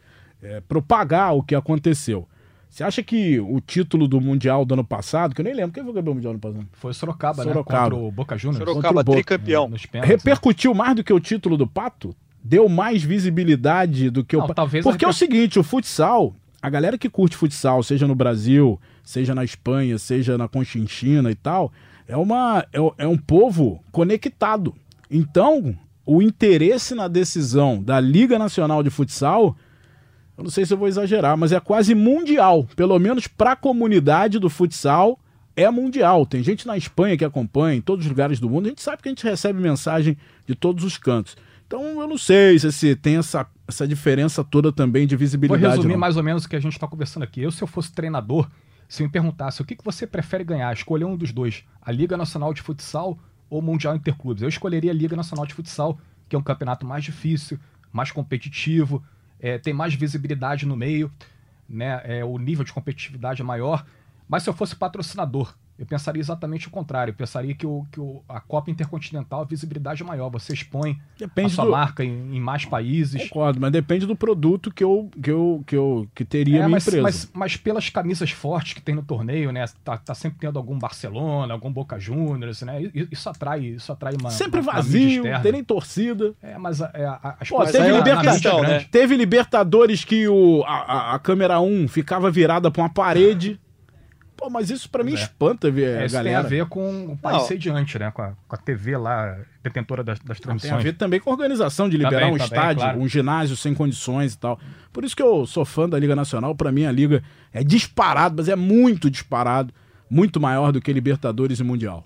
[0.42, 2.26] é propagar o que aconteceu.
[2.74, 5.84] Você acha que o título do Mundial do ano passado, que eu nem lembro, quem
[5.84, 6.68] foi o campeão mundial do ano passado?
[6.72, 7.84] Foi Sorocaba, Sorocaba.
[7.84, 7.90] né?
[7.90, 8.58] Contra o Boca Juniors.
[8.58, 9.68] Sorocaba, o Boca, tricampeão.
[9.68, 10.16] Nos pênaltis, né?
[10.16, 12.16] Repercutiu mais do que o título do Pato?
[12.46, 16.36] Deu mais visibilidade do que o Não, talvez a Porque é o seguinte, o futsal,
[16.60, 21.34] a galera que curte futsal, seja no Brasil, seja na Espanha, seja na Conchinchina e
[21.34, 21.72] tal,
[22.06, 24.74] é, uma, é, é um povo conectado.
[25.10, 25.74] Então,
[26.04, 29.56] o interesse na decisão da Liga Nacional de Futsal,
[30.36, 32.66] eu não sei se eu vou exagerar, mas é quase mundial.
[32.76, 35.18] Pelo menos para a comunidade do futsal,
[35.56, 36.26] é mundial.
[36.26, 38.66] Tem gente na Espanha que acompanha, em todos os lugares do mundo.
[38.66, 40.16] A gente sabe que a gente recebe mensagem
[40.46, 41.36] de todos os cantos.
[41.66, 45.76] Então, eu não sei se esse- tem essa, essa diferença toda também de Vou visibilidade.
[45.76, 46.00] resumir não.
[46.00, 47.40] mais ou menos o que a gente está conversando aqui.
[47.42, 48.48] Eu, se eu fosse treinador,
[48.88, 52.16] se me perguntasse o que, que você prefere ganhar, escolher um dos dois, a Liga
[52.16, 53.18] Nacional de Futsal
[53.50, 55.98] ou o Mundial Interclubes, eu escolheria a Liga Nacional de Futsal,
[56.28, 57.58] que é um campeonato mais difícil,
[57.92, 59.02] mais competitivo,
[59.40, 61.10] é, tem mais visibilidade no meio,
[61.68, 62.00] né?
[62.04, 63.84] É, o nível de competitividade é maior.
[64.28, 67.10] Mas se eu fosse patrocinador, eu pensaria exatamente o contrário.
[67.10, 70.28] Eu pensaria que, o, que o, a Copa Intercontinental a visibilidade é maior.
[70.30, 71.70] Você expõe a Depende sua do...
[71.72, 73.22] marca em, em mais países.
[73.28, 76.66] Concordo, mas depende do produto que eu, que eu, que eu que teria É, a
[76.66, 77.02] minha mas, empresa.
[77.02, 79.64] mas, mas pelas camisas fortes que tem no torneio, né?
[79.84, 82.80] Tá, tá sempre tendo algum Barcelona, algum Boca Juniors, né?
[83.10, 84.30] Isso atrai, isso atrai uma.
[84.30, 86.34] Sempre uma- uma mídia vazio, não tem nem torcida.
[86.42, 88.86] É, mas a, é, a, as Pô, coisas teve na- na Libertadão, mídia né?
[88.90, 93.60] Teve Libertadores que o, a, a- a câmera 1 ficava virada pra uma parede.
[94.44, 95.14] Pô, mas isso pra mim é.
[95.14, 96.46] espanta ver É, a isso tem galera.
[96.46, 97.46] a ver com o país Não.
[97.46, 98.10] sediante, né?
[98.10, 100.82] Com a, com a TV lá, detentora das, das Tem a transmissões.
[100.84, 103.00] ver também com a organização de liberar Também, um também, estádio, claro.
[103.00, 104.60] um ginásio sem condições e tal.
[104.92, 106.54] Por isso que eu sou fã da Liga Nacional.
[106.54, 107.22] Pra mim, a Liga
[107.54, 109.72] é disparado, mas é muito disparado.
[110.10, 112.04] Muito maior do que Libertadores e Mundial.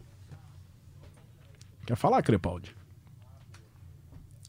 [1.84, 2.72] Quer falar, Crepaldi?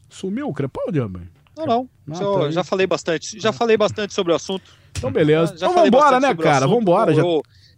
[0.08, 1.24] Sumiu o Crepaldi, rapaz?
[1.56, 2.16] Não, não.
[2.16, 3.40] Só- tá já falei bastante.
[3.40, 4.70] Já falei bastante sobre o assunto.
[4.96, 5.56] Então, beleza.
[5.56, 6.66] Já então, falei vambora, bastante né, sobre o cara?
[6.68, 7.14] Vambora.
[7.14, 7.22] Já...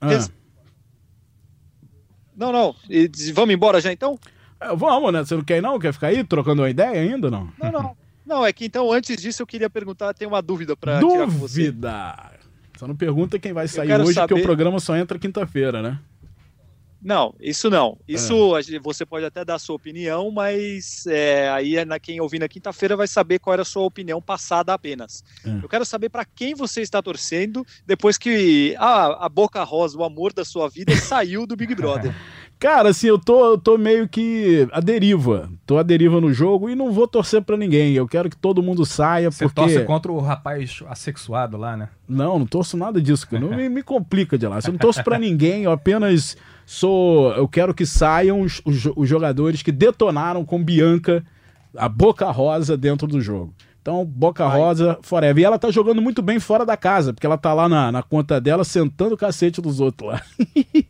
[0.02, 0.28] Ah.
[2.36, 2.74] Não, não.
[2.88, 4.18] E Vamos embora já então?
[4.60, 5.24] É, vamos, né?
[5.24, 5.78] Você não quer ir, não?
[5.78, 7.52] Quer ficar aí trocando uma ideia ainda, não?
[7.62, 7.96] Não, não.
[8.24, 11.30] Não, é que então antes disso eu queria perguntar, tem uma dúvida para tirar com
[11.32, 11.64] você.
[11.70, 12.30] Dúvida!
[12.78, 15.98] Só não pergunta quem vai sair hoje, porque o saber- programa só entra quinta-feira, né?
[17.02, 17.98] Não, isso não.
[18.08, 18.12] É.
[18.12, 22.20] Isso gente- você pode até dar a sua opinião, mas é, aí é na, quem
[22.20, 25.24] ouvir na quinta-feira vai saber qual era a sua opinião passada apenas.
[25.44, 25.50] É.
[25.62, 30.04] Eu quero saber para quem você está torcendo depois que a, a Boca Rosa, o
[30.04, 32.14] amor da sua vida, saiu do Big Brother.
[32.62, 35.50] Cara, assim, eu tô, eu tô meio que à deriva.
[35.66, 37.92] Tô à deriva no jogo e não vou torcer pra ninguém.
[37.94, 39.60] Eu quero que todo mundo saia, Você porque.
[39.60, 41.88] torce contra o rapaz assexuado lá, né?
[42.08, 43.26] Não, não torço nada disso.
[43.32, 44.60] Não me, me complica de lá.
[44.64, 46.36] Eu não torço pra ninguém, eu apenas
[46.66, 47.32] sou.
[47.32, 51.24] Eu quero que saiam os, os os jogadores que detonaram com Bianca
[51.76, 53.54] a Boca Rosa dentro do jogo.
[53.80, 54.58] Então, Boca Vai.
[54.58, 55.42] Rosa forever.
[55.42, 58.02] E ela tá jogando muito bem fora da casa, porque ela tá lá na, na
[58.02, 60.22] conta dela sentando o cacete dos outros lá.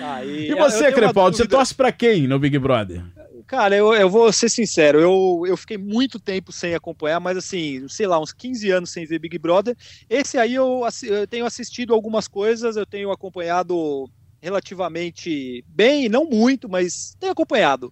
[0.00, 3.04] Aí, E você, Crepaldi, você torce pra quem no Big Brother?
[3.46, 7.86] Cara, eu, eu vou ser sincero, eu, eu fiquei muito tempo sem acompanhar, mas assim,
[7.88, 9.76] sei lá, uns 15 anos sem ver Big Brother.
[10.08, 14.08] Esse aí eu, eu tenho assistido algumas coisas, eu tenho acompanhado
[14.42, 17.90] relativamente bem, não muito, mas tenho acompanhado.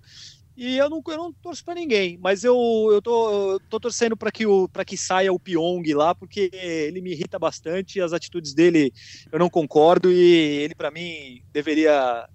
[0.56, 2.54] E eu não, eu não torço para ninguém, mas eu,
[2.92, 4.44] eu tô, tô torcendo para que,
[4.84, 8.92] que saia o Pyong lá, porque ele me irrita bastante, as atitudes dele
[9.32, 12.28] eu não concordo e ele, para mim, deveria.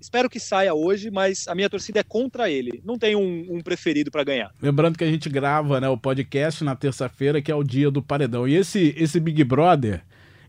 [0.00, 2.82] Espero que saia hoje, mas a minha torcida é contra ele.
[2.84, 4.52] Não tem um, um preferido para ganhar.
[4.60, 8.02] Lembrando que a gente grava né, o podcast na terça-feira, que é o dia do
[8.02, 8.46] paredão.
[8.48, 10.02] E esse, esse Big Brother,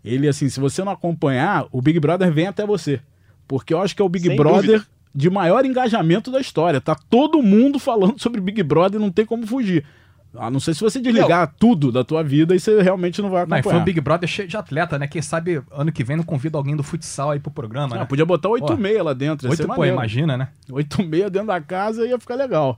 [0.03, 3.01] ele, assim, se você não acompanhar, o Big Brother vem até você.
[3.49, 4.61] Porque eu acho que é o Big Sem Brother.
[4.61, 6.79] Dúvida de maior engajamento da história.
[6.79, 9.83] Tá todo mundo falando sobre Big Brother e não tem como fugir.
[10.35, 11.53] A não sei se você desligar não.
[11.57, 13.63] tudo da tua vida e você realmente não vai acompanhar.
[13.63, 15.07] Não, foi um Big Brother cheio de atleta, né?
[15.07, 18.05] Quem sabe ano que vem não convida alguém do futsal aí pro programa, ah, né?
[18.05, 19.49] Podia botar 8,6 lá dentro.
[19.49, 20.49] 8, pô, imagina, né?
[20.69, 22.77] 8,6 dentro da casa ia ficar legal.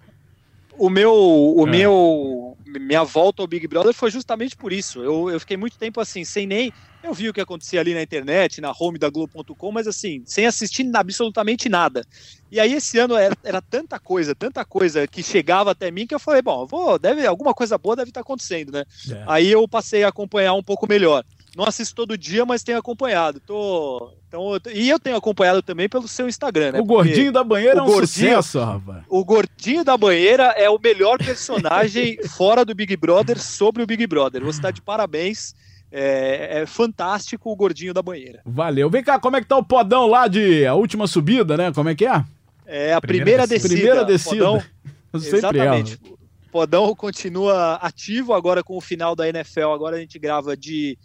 [0.80, 1.70] O meu, o é.
[1.70, 5.04] meu, minha volta ao Big Brother foi justamente por isso.
[5.04, 6.72] Eu, eu fiquei muito tempo assim, sem nem
[7.04, 10.46] eu vi o que acontecia ali na internet, na home da Globo.com, mas assim, sem
[10.46, 12.06] assistir absolutamente nada.
[12.52, 16.14] E aí esse ano era, era, tanta coisa, tanta coisa que chegava até mim que
[16.14, 18.84] eu falei, bom, vou, deve, alguma coisa boa deve estar acontecendo, né?
[19.10, 19.24] É.
[19.28, 21.24] Aí eu passei a acompanhar um pouco melhor.
[21.56, 23.42] Não assisto todo dia, mas tenho acompanhado.
[23.42, 26.80] Tô, então, e eu tenho acompanhado também pelo seu Instagram, né?
[26.80, 29.04] O gordinho da banheira é um gordinho, sucesso, rapaz.
[29.10, 34.08] O gordinho da banheira é o melhor personagem fora do Big Brother sobre o Big
[34.08, 34.42] Brother.
[34.44, 35.54] Você está de parabéns.
[35.94, 38.40] É, é, fantástico o gordinho da banheira.
[38.46, 38.90] Valeu.
[38.90, 41.74] Vem cá, como é que tá o podão lá de a última subida, né?
[41.74, 42.24] Como é que é?
[42.66, 43.76] É a primeira, primeira descida.
[43.76, 44.46] Primeira descida.
[44.46, 44.64] Podão,
[45.14, 46.00] exatamente.
[46.06, 46.22] É.
[46.50, 49.72] Podão continua ativo agora com o final da NFL.
[49.74, 50.98] Agora a gente grava de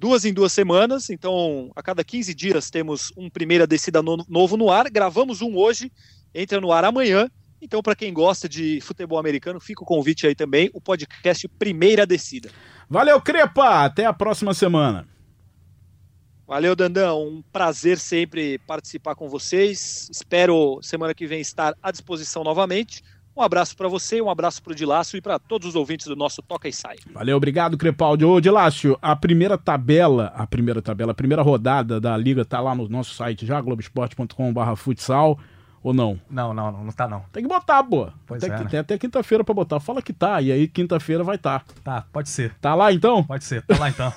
[0.00, 1.10] duas em duas semanas.
[1.10, 4.90] Então, a cada 15 dias temos um primeira descida no, novo no ar.
[4.90, 5.92] Gravamos um hoje,
[6.34, 7.30] entra no ar amanhã.
[7.60, 12.06] Então, para quem gosta de futebol americano, fica o convite aí também, o podcast Primeira
[12.06, 12.50] Descida.
[12.88, 13.84] Valeu, Crepa!
[13.84, 15.06] Até a próxima semana.
[16.46, 17.28] Valeu, Dandão.
[17.28, 20.08] Um prazer sempre participar com vocês.
[20.10, 23.04] Espero semana que vem estar à disposição novamente.
[23.36, 26.16] Um abraço para você, um abraço para o Dilácio e para todos os ouvintes do
[26.16, 26.96] nosso Toca e Sai.
[27.12, 28.24] Valeu, obrigado, Crepaldi.
[28.24, 32.74] Ô, Dilácio, a primeira tabela, a primeira tabela, a primeira rodada da Liga tá lá
[32.74, 35.38] no nosso site já, globesport.com.br futsal.
[35.82, 36.20] Ou não?
[36.30, 37.24] Não, não, não, não tá não.
[37.32, 38.08] Tem que botar, pô.
[38.26, 38.64] Pois tem, é, né?
[38.66, 39.80] tem até quinta-feira pra botar.
[39.80, 41.64] Fala que tá, e aí quinta-feira vai estar.
[41.82, 42.00] Tá.
[42.00, 42.54] tá, pode ser.
[42.60, 43.24] Tá lá então?
[43.24, 44.12] Pode ser, tá lá então.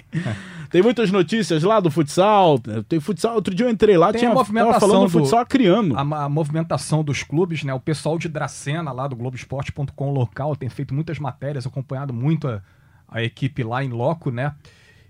[0.70, 2.58] tem muitas notícias lá do futsal.
[2.88, 3.34] Tem futsal.
[3.34, 5.94] Outro dia eu entrei lá, tem tinha a movimentação falando do futsal criando.
[5.94, 7.74] A, a, movimentação dos clubes, né?
[7.74, 12.62] O pessoal de Dracena lá do Globoesporte.com local tem feito muitas matérias, acompanhado muito a,
[13.06, 14.54] a equipe lá em loco, né?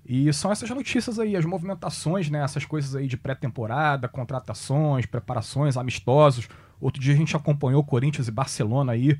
[0.06, 2.42] E são essas notícias aí, as movimentações, né?
[2.42, 6.48] Essas coisas aí de pré-temporada, contratações, preparações, amistosos.
[6.80, 9.18] Outro dia a gente acompanhou Corinthians e Barcelona aí,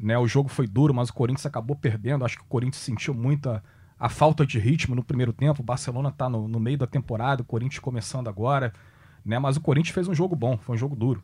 [0.00, 0.16] né?
[0.16, 2.24] O jogo foi duro, mas o Corinthians acabou perdendo.
[2.24, 3.62] Acho que o Corinthians sentiu muita
[4.00, 5.60] a falta de ritmo no primeiro tempo.
[5.60, 8.72] O Barcelona tá no, no meio da temporada, o Corinthians começando agora,
[9.24, 9.38] né?
[9.38, 11.22] Mas o Corinthians fez um jogo bom, foi um jogo duro.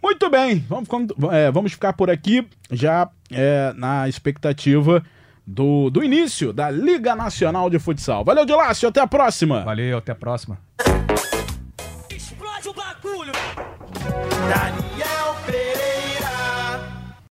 [0.00, 0.88] Muito bem, vamos,
[1.32, 5.02] é, vamos ficar por aqui já é, na expectativa
[5.48, 8.22] do, do início da Liga Nacional de Futsal.
[8.22, 9.64] Valeu, Dilácio, até a próxima.
[9.64, 10.58] Valeu, até a próxima.
[12.10, 13.32] Explode o bagulho.